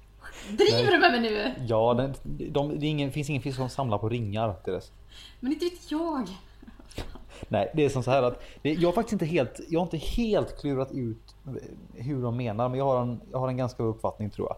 [0.51, 1.53] Driver du med mig nu?
[1.67, 2.13] Ja, den,
[2.51, 4.91] de, det ingen, finns ingen fisk som samlar på ringar dess.
[5.39, 6.27] Men inte vet jag.
[7.47, 9.85] Nej, det är som så här att det, jag har faktiskt inte helt, jag har
[9.85, 11.35] inte helt klurat ut
[11.93, 14.57] hur de menar, men jag har en, jag har en ganska bra uppfattning tror jag.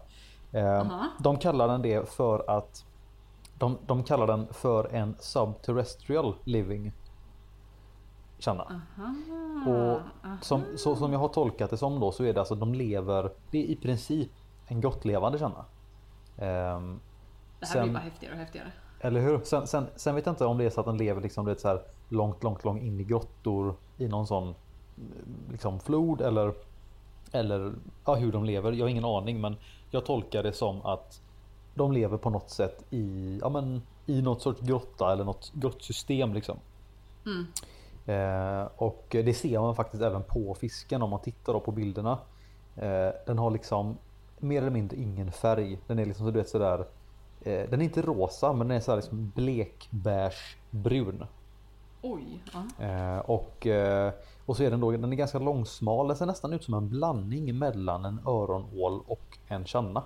[0.52, 0.86] Eh,
[1.18, 2.84] de kallar den det för att
[3.58, 6.92] de, de kallar den för en subterrestrial living.
[8.38, 8.82] Känna.
[9.66, 10.00] Och
[10.44, 13.32] som, så, som jag har tolkat det som då så är det alltså de lever,
[13.50, 14.30] det är i princip
[14.66, 15.64] en grottlevande känna.
[16.38, 17.00] Ehm,
[17.60, 18.72] Det här sen- blir bara häftigare och häftigare.
[19.00, 19.40] eller hur?
[19.44, 21.60] Sen, sen, sen vet jag inte om det är så att den lever liksom, det
[21.60, 24.54] så här långt, långt, långt in i grottor i någon sån
[25.50, 26.54] liksom, flod eller,
[27.32, 27.72] eller
[28.04, 28.72] ja, hur de lever.
[28.72, 29.56] Jag har ingen aning men
[29.90, 31.20] jag tolkar det som att
[31.74, 36.34] de lever på något sätt i, ja, men, i något sorts grotta eller något grottsystem
[36.34, 36.56] liksom.
[37.26, 37.46] Mm.
[38.06, 42.18] Eh, och det ser man faktiskt även på fisken om man tittar på bilderna.
[42.76, 43.96] Eh, den har liksom
[44.42, 45.78] mer eller mindre ingen färg.
[45.86, 46.86] Den är liksom så du vet sådär.
[47.40, 51.24] Eh, den är inte rosa men den är sådär liksom blekbeige brun.
[52.02, 52.42] Oj.
[52.52, 52.86] Ja.
[52.86, 54.12] Eh, och, eh,
[54.46, 56.08] och så är den då, den är ganska långsmal.
[56.08, 60.02] Den ser nästan ut som en blandning mellan en öronål och en channa.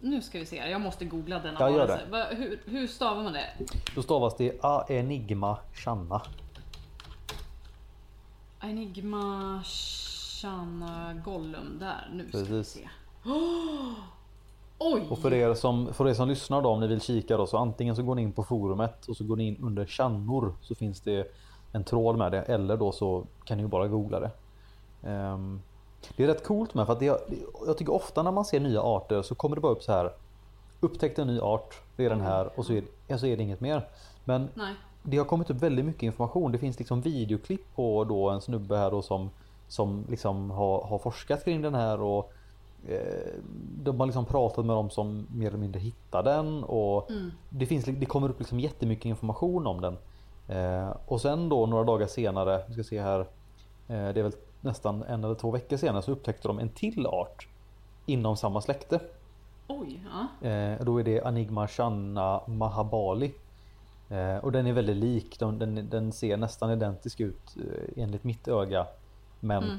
[0.00, 0.56] Nu ska vi se.
[0.56, 2.06] Jag måste googla denna Ja, gör varelse.
[2.10, 3.46] Va, hur, hur stavar man det?
[3.94, 6.22] Då stavas det Aenigma channa.
[8.60, 9.62] Enigma
[10.44, 11.78] Shanna Gollum.
[11.80, 12.82] Där, nu ska vi Precis.
[12.82, 12.88] se.
[14.78, 15.06] Oj!
[15.10, 17.58] Och för er, som, för er som lyssnar då om ni vill kika då så
[17.58, 20.74] antingen så går ni in på forumet och så går ni in under channor så
[20.74, 21.32] finns det
[21.72, 24.30] en tråd med det eller då så kan ni ju bara googla det.
[25.02, 25.60] Ehm,
[26.16, 27.06] det är rätt coolt med för att det,
[27.66, 30.12] jag tycker ofta när man ser nya arter så kommer det bara upp så här
[30.80, 33.42] Upptäckt en ny art, det är den här och så är, ja, så är det
[33.42, 33.88] inget mer.
[34.24, 34.74] Men Nej.
[35.02, 36.52] det har kommit upp väldigt mycket information.
[36.52, 39.30] Det finns liksom videoklipp på då en snubbe här då som,
[39.74, 42.32] som liksom har, har forskat kring den här och
[42.88, 43.32] eh,
[43.82, 47.30] de har liksom pratat med dem som mer eller mindre hittade den och Mm.
[47.50, 49.96] det, finns, det kommer upp liksom jättemycket information om den.
[50.48, 53.26] Eh, och sen då några dagar senare, vi ska se här, eh,
[53.86, 57.48] det är väl nästan en eller två veckor senare så upptäckte de en till art
[58.06, 59.00] inom samma släkte.
[59.68, 60.48] Oj, ja.
[60.48, 63.34] Eh, då är det Anigma Channa Mahabali.
[64.08, 68.24] Eh, och den är väldigt lik, den, den, den ser nästan identisk ut eh, enligt
[68.24, 68.86] mitt öga.
[69.44, 69.76] Men Mm.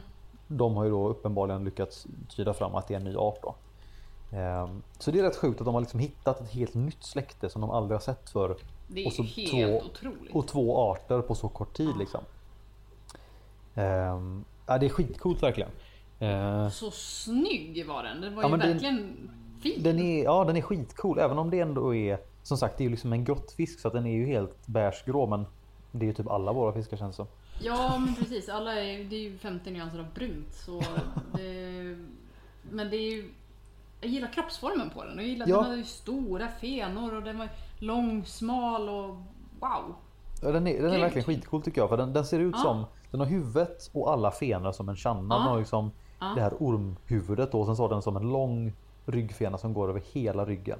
[0.47, 3.55] de har ju då uppenbarligen lyckats tyda fram att det är en ny art då.
[4.37, 7.49] Eh, så det är rätt sjukt att de har liksom hittat ett helt nytt släkte
[7.49, 8.55] som de aldrig har sett för
[8.87, 10.35] Det är Och så helt två- otroligt.
[10.35, 11.99] och två arter på så kort tid Ja.
[11.99, 12.21] liksom.
[13.75, 13.83] Eh,
[14.67, 15.69] ja, det är skitcoolt verkligen.
[16.19, 18.21] Eh, Så snygg var den.
[18.21, 19.29] Den var Ja, ju men den- verkligen
[19.61, 19.83] fin.
[19.83, 22.85] Den är, ja den är skitcool även om det ändå är Som sagt det är
[22.85, 25.45] ju liksom en grottfisk så att den är ju helt bärsgrå men
[25.91, 27.27] Det är ju typ alla våra fiskar känns som.
[27.59, 30.53] Ja men precis, alla är, det är ju 50 nyanser av brunt.
[30.53, 30.81] Så
[31.33, 31.97] det,
[32.71, 33.29] men det är ju...
[34.01, 35.17] Jag gillar kroppsformen på den.
[35.17, 35.55] Jag gillar Ja.
[35.61, 37.49] Den hade stora fenor och den var
[37.79, 39.15] lång, smal och
[39.59, 39.95] wow.
[40.41, 42.61] Ja, den är, den är verkligen skitcool tycker jag för den, den ser ut Ja.
[42.61, 45.35] som Den har huvudet och alla fenor som en channa.
[45.35, 45.39] Ja.
[45.39, 46.31] Den har liksom Ja.
[46.35, 48.73] det här ormhuvudet då och sen så har den som en lång
[49.05, 50.79] ryggfena som går över hela ryggen.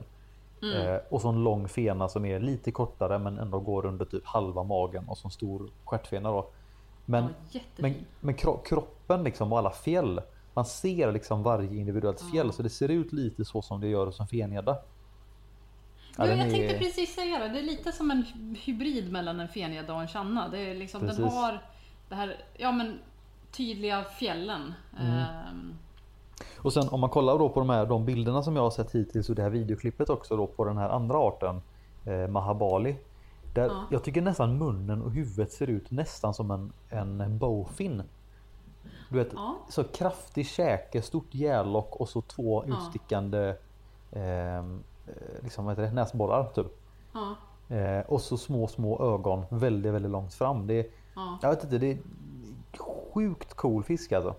[0.61, 0.88] Mm.
[0.88, 4.26] Eh, och så en lång fena som är lite kortare men ändå går under typ
[4.26, 6.47] halva magen och så en stor stjärtfena då.
[7.06, 7.66] Men jättefin.
[7.78, 10.22] Men, men kro- kroppen liksom och alla fjäll.
[10.53, 14.06] Man ser liksom varje individuellt fjäll så det ser ut lite så som det gör
[14.06, 14.72] hos en fengädda.
[16.18, 17.49] Ja, Ja, jag är- tänkte precis säga det.
[17.49, 18.26] Det är lite som en
[18.66, 20.47] hybrid mellan en fengädda och en channa.
[20.49, 21.62] Det är liksom, den har
[22.10, 22.99] det här ja, men,
[23.51, 24.74] tydliga fjällen.
[24.99, 25.14] Mm.
[25.14, 25.74] Ehm,
[26.58, 28.91] Och sen om man kollar då på de här de bilderna som jag har sett
[28.91, 31.62] hittills och det här videoklippet också då på den här andra arten
[32.06, 32.95] eh, Mahabali.
[33.56, 33.86] Där Ja.
[33.91, 36.74] Jag tycker nästan munnen och huvudet ser ut nästan som en,
[37.22, 38.03] en bowfin.
[39.10, 39.56] Du vet Ja.
[39.70, 42.76] så kraftig käke, stort järlock och så två Ja.
[42.78, 43.56] utstickande
[44.12, 46.68] ehm, eh, liksom, vad heter det, näsborrar typ.
[47.14, 47.36] ja,
[47.70, 50.68] Eh, och så små små ögon väldigt väldigt långt fram.
[50.68, 50.86] Det är,
[51.16, 51.97] ja, jag vet inte, det är
[53.14, 54.36] sjukt cool fisk alltså.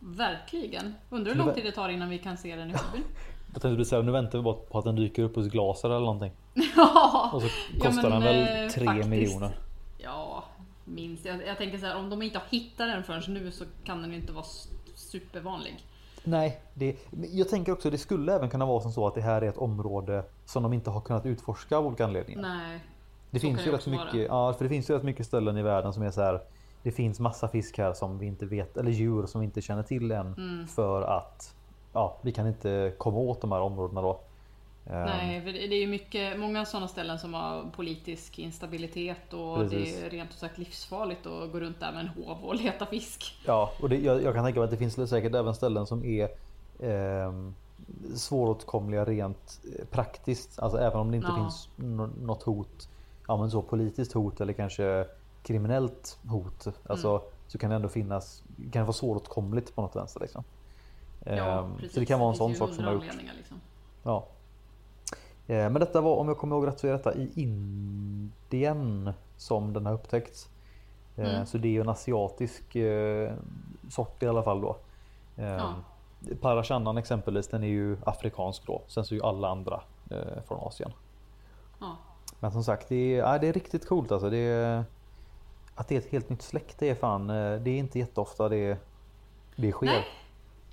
[0.00, 0.94] verkligen.
[1.10, 3.04] Undrar hur lång tid det tar innan vi kan se den i hobby.
[3.54, 5.88] Jag tänkte precis säga, nu väntar vi bara på att den dyker upp hos Glaser
[5.88, 6.32] eller någonting.
[6.76, 7.48] ja, Och så
[7.78, 9.08] Ja, kostar men, den väl eh, 3 faktiskt.
[9.08, 9.56] miljoner.
[9.98, 10.44] ja,
[10.84, 11.24] minst.
[11.24, 14.02] Jag, jag tänker så här, om de inte har hittat den förrän nu så kan
[14.02, 14.44] den inte vara
[14.94, 15.84] supervanlig.
[16.24, 16.96] Nej, det,
[17.32, 19.58] jag tänker också det skulle även kunna vara som så att det här är ett
[19.58, 22.42] område som de inte har kunnat utforska av olika anledningar.
[22.42, 22.80] Nej.
[23.30, 25.92] det finns ju rätt mycket, ja, för det finns ju rätt mycket ställen i världen
[25.92, 26.40] som är så här.
[26.82, 29.82] Det finns massa fisk här som vi inte vet eller djur som vi inte känner
[29.82, 30.66] till än Mm.
[30.66, 31.54] för att
[31.94, 34.20] ja, vi kan inte komma åt de här områdena då.
[34.86, 39.96] Ehm, Nej, det är ju mycket, många sådana ställen som har politisk instabilitet och Precis.
[40.00, 42.86] det är rent ut sagt livsfarligt att gå runt där med en hov och leta
[42.86, 43.42] fisk.
[43.46, 46.04] Ja, och det, jag, jag kan tänka mig att det finns säkert även ställen som
[46.04, 46.28] är
[46.80, 47.54] ehm,
[48.14, 50.58] svåråtkomliga rent eh, praktiskt.
[50.58, 51.36] Alltså även om det inte Ja.
[51.36, 52.88] finns nå- något hot,
[53.28, 55.06] ja men så politiskt hot eller kanske
[55.42, 56.66] kriminellt hot.
[56.86, 57.22] Alltså Mm.
[57.46, 60.44] så kan det ändå finnas, kan det vara svåråtkomligt på något vänster liksom.
[61.24, 63.04] Ehm, så det kan vara en sån sak som har gjort.
[63.36, 63.60] Liksom.
[64.02, 64.26] Ja.
[65.46, 69.72] Eh, Men detta var, om jag kommer ihåg rätt, så är detta i Indien som
[69.72, 70.48] den har upptäckts.
[71.16, 71.46] Eh, Mm.
[71.46, 73.32] Så det är ju en asiatisk eh,
[73.90, 74.76] sort i alla fall då.
[75.36, 75.74] Ja.
[76.40, 78.82] Parashannan exempelvis, den är ju afrikansk då.
[78.86, 80.92] Sen så är ju alla andra eh, från Asien.
[81.80, 81.96] Ja.
[82.40, 84.30] Men som sagt, det är, det är riktigt coolt alltså.
[84.30, 84.84] Det är,
[85.74, 88.78] att det är ett helt nytt släkte är fan, eh, det är inte jätteofta det,
[89.56, 89.86] det sker.
[89.86, 90.04] Nej.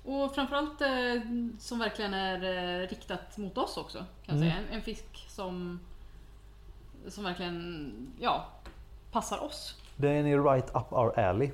[0.04, 1.22] Och framförallt eh,
[1.58, 2.42] som verkligen är
[2.82, 4.04] eh, riktat mot oss också.
[4.26, 4.48] Kan Mm.
[4.50, 4.62] säga.
[4.68, 5.80] En, en fisk som,
[7.08, 8.44] som verkligen ja,
[9.12, 9.76] passar oss.
[9.96, 11.50] Den är right up our alley.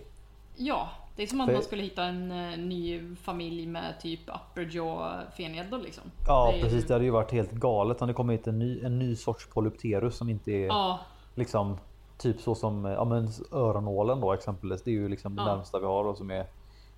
[0.57, 4.21] Ja, det är som att För- man skulle hitta en eh, ny familj med typ
[4.27, 6.05] upper jaw fengäddor liksom.
[6.27, 8.59] Ja Det precis, ju- det hade ju varit helt galet om det kom hit en
[8.59, 10.99] ny, en ny sorts polypterus som inte är Ja,
[11.35, 11.79] liksom
[12.19, 14.83] typ så som ja, men öronålen då exempelvis.
[14.83, 15.55] Det är ju liksom det Ja.
[15.57, 16.47] närmsta vi har och som är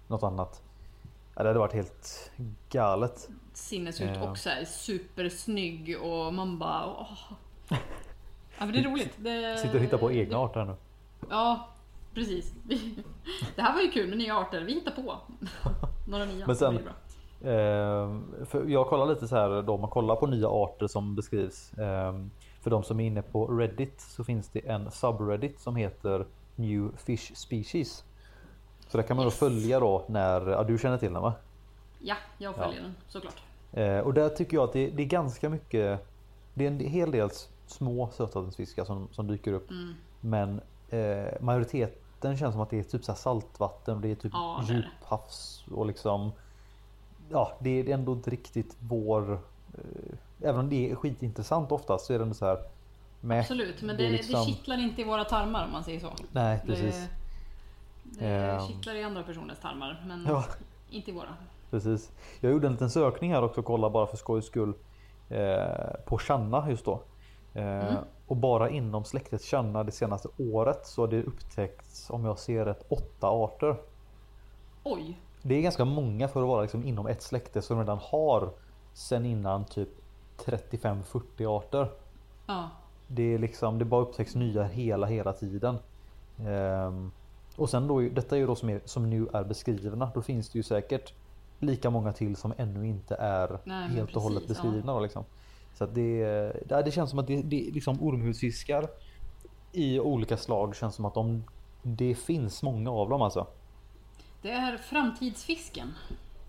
[0.08, 0.62] något annat.
[1.34, 2.30] Ja, det hade varit helt
[2.70, 3.28] galet.
[3.52, 4.30] sinnessjukt Ja.
[4.30, 7.18] och så här supersnygg och man bara åh.
[8.58, 9.12] Ja men det är roligt.
[9.16, 9.58] Det...
[9.58, 10.74] Sitter och hittar på egna arter här nu.
[11.30, 11.68] Ja,
[12.14, 12.52] precis.
[13.56, 14.60] Det här var ju kul med nya arter.
[14.64, 15.16] Vi hittar på
[16.08, 16.46] några nya.
[16.46, 16.74] Men sen-
[17.40, 21.72] Det för jag kollar lite så här då man kollar på nya arter som beskrivs.
[21.78, 26.26] Ehm, för de som är inne på Reddit så finns det en subreddit som heter
[26.56, 28.04] New Fish Species.
[28.90, 29.34] Så där kan man Yes.
[29.38, 31.32] då följa då när, ja du känner till den va?
[31.98, 33.42] Ja, jag följer den såklart.
[33.72, 36.06] Eh, och där tycker jag att det, det är ganska mycket
[36.54, 37.30] Det är en hel del
[37.66, 39.70] små sötvattensfiskar som, som dyker upp.
[39.70, 39.94] Mm.
[40.20, 40.60] Men
[40.90, 44.00] eh, majoriteten känns som att det är typ så saltvatten.
[44.00, 44.78] Det är typ Ja, det det.
[44.78, 46.32] djuphavs och liksom
[47.30, 49.32] ja, det är ändå inte riktigt vår...
[49.74, 52.58] Eh, även om det är skitintressant oftast så är det ändå så här.
[53.20, 56.08] Med, Absolut, men det, det, liksom- kittlar inte i våra tarmar om man säger så.
[56.32, 56.94] Nej, precis.
[56.96, 57.08] Det,
[58.18, 58.60] det Ehm.
[58.66, 60.44] kittlar i andra personers tarmar, men Ja.
[60.90, 61.34] inte i våra.
[61.70, 62.12] Precis.
[62.40, 64.72] Jag gjorde en liten sökning här också, kolla bara för skojs skull.
[65.28, 65.64] Eh,
[66.06, 67.02] på Channa just då.
[67.54, 67.94] Eh,
[68.26, 72.64] Och bara inom släktet Channa det senaste året så har det upptäckts, om jag ser
[72.64, 73.76] rätt, åtta arter.
[74.84, 75.20] Oj!
[75.42, 78.50] Det är ganska många för att vara liksom inom ett släkte som redan har
[78.92, 79.88] sen innan typ
[80.44, 81.88] 35-40 arter.
[82.46, 82.68] Ja.
[83.06, 85.78] Det är liksom, det bara upptäcks nya hela hela tiden.
[86.46, 87.10] Ehm,
[87.56, 90.10] och sen då, detta är ju då som, är, som nu är beskrivna.
[90.14, 91.12] Då finns det ju säkert
[91.58, 94.92] lika många till som ännu inte är Nej, helt och hållet precis, beskrivna.
[94.92, 95.24] Då, liksom.
[95.74, 96.24] Så det,
[96.84, 98.88] det, känns som att det, det är liksom ormhudsfiskar
[99.72, 101.44] i olika slag känns som att de,
[101.82, 103.46] det finns många av dem alltså.
[104.42, 105.92] Det är framtidsfisken.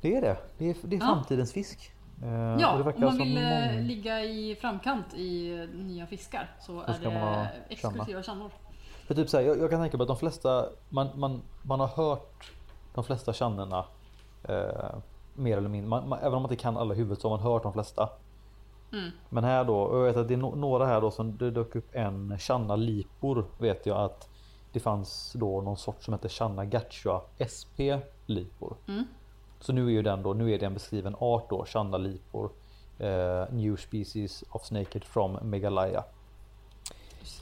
[0.01, 0.37] Det är det.
[0.57, 1.05] Det är, det är Ja.
[1.05, 1.91] framtidens fisk.
[2.21, 2.27] Och
[2.61, 7.03] Ja, om man vill eh, många- ligga i framkant i eh, nya fiskar så, är
[7.03, 8.51] man ha det exklusiva kännor.
[9.07, 11.79] För typ så här, jag, jag kan tänka mig att de flesta, man, man, man
[11.79, 12.51] har hört
[12.93, 13.85] de flesta channerna
[14.43, 14.95] eh,
[15.33, 15.89] mer eller mindre.
[15.89, 18.09] Man, man, även om man inte kan alla huvudet så har man hört de flesta.
[18.91, 19.11] Mm.
[19.29, 21.75] Men här då, jag vet att det är no, några här då som det dök
[21.75, 24.29] upp en Channa lipor vet jag att
[24.71, 27.21] det fanns då någon sort som heter Channa Gachua
[27.55, 27.77] SP
[28.25, 28.75] lipor.
[28.87, 29.03] Mm.
[29.59, 32.49] Så nu är ju den då, nu är det en beskriven art då, Channa lipor.
[32.99, 36.03] Eh, new species of snakehead from Meghalaya.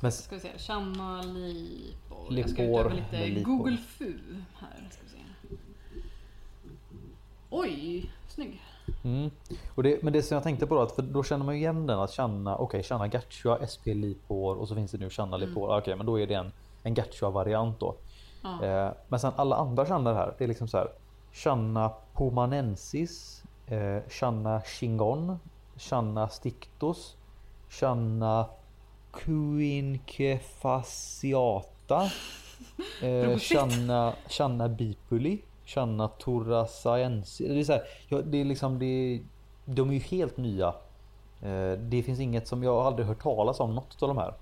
[0.02, 2.28] Men- Ska vi se, Channa lipor.
[2.30, 3.42] Jag ska utöva lite.
[3.42, 4.14] Google Fu
[4.54, 4.90] här.
[4.92, 5.56] Ska vi se.
[7.50, 8.62] Oj, snygg.
[9.04, 9.32] Mm.
[9.76, 11.62] Och det, men det som jag tänkte på då, att för då känner man ju
[11.62, 15.38] igen den att Channa, okej Channa Gachua, SP Lipor och så finns det nu Channa
[15.38, 15.78] Lipor.
[15.78, 16.52] Okej men då är det en,
[16.84, 17.96] en Gachua variant då.
[18.44, 18.64] Ja.
[18.66, 20.88] Eh, men sen alla andra Channar här, det är liksom så här.
[21.32, 25.40] Channa Pomanensis, eh, Channa Chingon,
[25.78, 27.16] Channa Stictus,
[27.70, 28.46] Channa
[29.20, 32.10] Quinquefasciata,
[33.02, 33.38] eh.
[33.38, 37.48] Channa, Channa Bipuli, Channa Thoraciensis.
[37.48, 39.22] Det är, så här, ja, det är liksom, det,
[39.66, 40.68] de är ju helt nya.
[41.42, 44.34] Eh, det finns inget som jag aldrig hört talas om något av de här.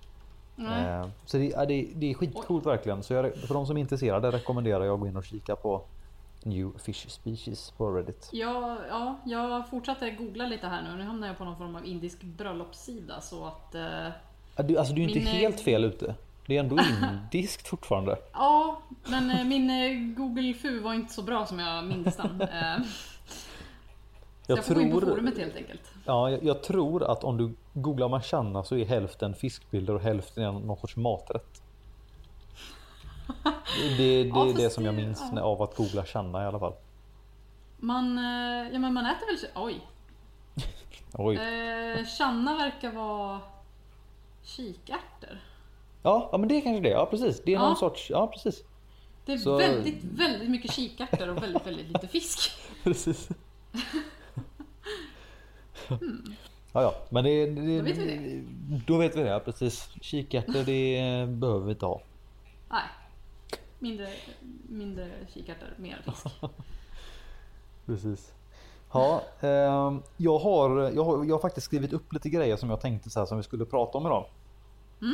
[0.55, 0.85] Nej.
[0.85, 3.03] Eh, Så det, ja, det, det är skitcoolt verkligen.
[3.03, 5.81] Så jag, för de som är intresserade rekommenderar jag att gå in och kika på
[6.43, 8.29] New Fish Species på Reddit.
[8.31, 10.97] Ja, ja, jag fortsatte googla lite här nu.
[10.97, 13.75] Nu hamnar jag på någon form av indisk bröllopssida så att...
[13.75, 14.07] Eh,
[14.63, 16.15] du, alltså du är inte Min, eh, helt fel ute.
[16.45, 16.77] Det är ändå
[17.31, 18.17] indiskt fortfarande.
[18.33, 22.47] ja, men eh, min eh, Google Fu var inte så bra som jag minns den.
[24.45, 25.81] Så jag, Jag får gå in på tror, forumet helt enkelt.
[26.05, 30.43] ja, jag, jag tror att om du googlar Marchanna så är hälften fiskbilder och hälften
[30.43, 31.61] är någon sorts maträtt.
[33.97, 35.41] Det, det, det Ja, är det som jag minns ja.
[35.41, 36.73] av att googla Channa i alla fall.
[37.77, 38.17] Man,
[38.73, 39.51] ja, men man äter väl...
[39.55, 39.81] Oj!
[41.13, 41.35] Oj.
[41.35, 43.39] Eh, Channa verkar vara
[44.47, 45.39] kikärtor.
[46.03, 46.89] Ja, ja men det är kanske det.
[46.89, 47.41] Ja precis.
[47.45, 47.75] Det är någon Ja.
[47.75, 48.63] sorts, ja precis.
[49.25, 52.51] Det är Så- väldigt, väldigt mycket kikärtor och väldigt, väldigt lite fisk.
[52.83, 53.29] Precis.
[56.73, 58.43] Ja, ja, men det, det, Då vet vi det.
[58.87, 59.89] Då vet vi det, ja, precis.
[60.01, 62.01] Kikärtor det behöver vi inte ha.
[62.69, 62.81] Nej.
[63.79, 64.07] Mindre,
[64.69, 66.35] mindre kikärtor, mer fisk.
[67.85, 68.33] Precis.
[68.93, 72.81] Ja, ehm, jag, har, jag, har, jag har faktiskt skrivit upp lite grejer som jag
[72.81, 74.25] tänkte så här, som vi skulle prata om idag.
[75.01, 75.13] Mm.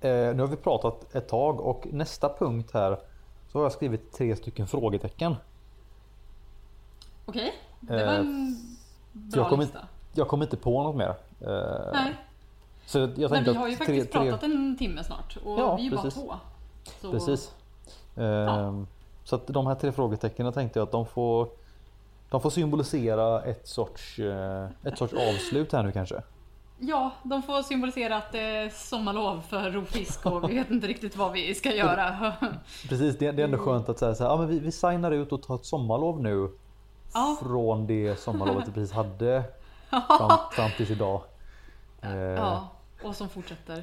[0.00, 2.98] Eh, nu har vi pratat ett tag och nästa punkt här
[3.52, 5.36] så har jag skrivit tre stycken frågetecken.
[7.26, 8.56] Okej, det var Eh, en
[9.12, 9.88] jag bra kommer lista.
[10.14, 11.14] Jag kommer inte på något mer.
[11.40, 12.14] Eh, Nej,
[12.86, 15.76] Så jag tänkte vi har ju faktiskt tre, tre, pratat en timme snart och Ja,
[15.76, 16.22] vi är ju bara precis.
[16.22, 16.34] två.
[17.02, 17.54] Så, Precis.
[18.16, 18.86] Ehm,
[19.24, 21.48] Så att de här tre frågetecknen tänkte jag att de får
[22.30, 26.22] De får symbolisera ett sorts eh, Ett sorts avslut här nu kanske.
[26.78, 31.16] Ja, de får symbolisera att det är sommarlov för rovfisk och vi vet inte riktigt
[31.16, 32.32] vad vi ska göra.
[32.88, 35.10] Precis, det, det är ändå skönt att säga så här, ja, men vi, vi signar
[35.12, 36.50] ut och tar ett sommarlov nu.
[37.14, 37.36] Ja.
[37.42, 39.42] Från det sommarlovet vi precis hade
[39.90, 41.22] fram, fram tills idag.
[42.02, 42.68] Eh, Ja,
[43.02, 43.82] och som fortsätter.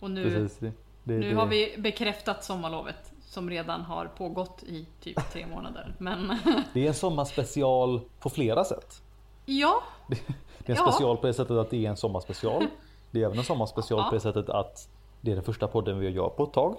[0.00, 0.58] Och nu, Precis.
[0.58, 0.72] Det,
[1.04, 5.94] det, nu det, har vi bekräftat sommarlovet som redan har pågått i typ tre månader.
[5.98, 6.38] Men
[6.72, 9.02] det är en sommarspecial på flera sätt.
[9.46, 10.16] ja, Det
[10.66, 10.92] är en Ja.
[10.92, 12.66] special på det sättet att det är en sommarspecial.
[13.10, 14.08] Det är även en sommarspecial Ja.
[14.08, 14.88] på det sättet att
[15.20, 16.76] det är den första podden vi gör på ett tag.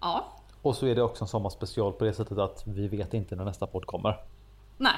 [0.00, 0.24] ja,
[0.62, 3.44] Och så är det också en sommarspecial på det sättet att vi vet inte när
[3.44, 4.20] nästa podd kommer.
[4.78, 4.92] nej.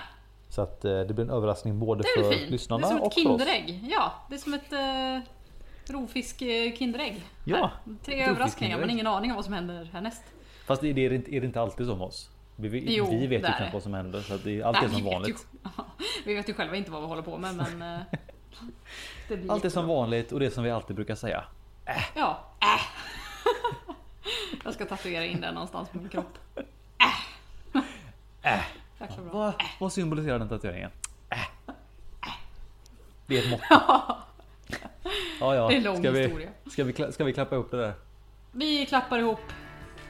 [0.49, 2.47] Så att eh, det blir en överraskning både Det är väl för fint.
[2.49, 3.27] Det lyssnarna är som och ett för oss.
[3.27, 3.85] Kinderägg.
[3.91, 7.24] Ja, det är som ett eh, rovfisk eh, Kinderägg.
[7.45, 7.70] Ja, Här.
[8.05, 10.22] Tre överraskningar, men ingen aning om vad som händer härnäst.
[10.67, 12.31] Fast är det, är det inte alltid med oss?
[12.57, 14.81] Vi, vi, Jo, vi vet ju knappt vad som händer så det är allt är
[14.81, 15.47] Nej, som vi vanligt.
[15.62, 17.83] Ju, vi vet ju själva inte vad vi håller på med men...
[17.83, 18.01] eh,
[19.29, 21.45] det Allt är som vanligt och det som vi alltid brukar säga.
[22.14, 22.81] Ja, äh.
[24.64, 26.39] Jag ska tatuera in den någonstans på min kropp.
[26.55, 26.64] Äh.
[28.55, 28.61] Äh.
[29.01, 29.33] Jäkla bra.
[29.33, 30.91] Vad, vad symboliserar den tatueringen?
[31.31, 31.73] Äh.
[33.27, 33.61] Det är ett mått.
[35.41, 35.69] Ja, ja.
[35.69, 36.51] Det är en lång ska vi, historia.
[36.71, 37.95] Ska vi, ska vi klappa upp det där?
[38.53, 39.41] Vi klappar ihop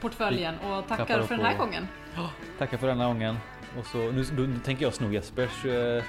[0.01, 1.87] portföljen och tackar för den här gången.
[2.57, 3.37] Tackar för denna gången.
[3.79, 6.03] Och så nu, nu tänker jag sno Jespers eh, eh,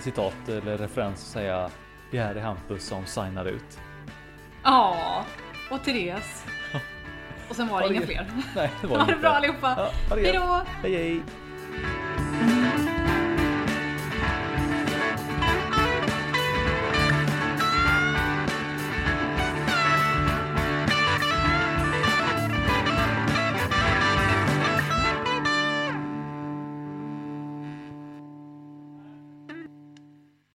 [0.00, 1.70] citat eller referens och säga
[2.10, 3.78] Det här är Hampus som signar ut.
[4.62, 5.24] Ja,
[5.70, 6.44] och Therese.
[7.48, 8.26] Och sen var det Ha det inga fler.
[8.56, 9.20] Nej, det var Ha det inte.
[9.22, 9.74] bra allihopa.
[10.08, 10.88] Ja, ha det!
[10.88, 11.22] Hej hej!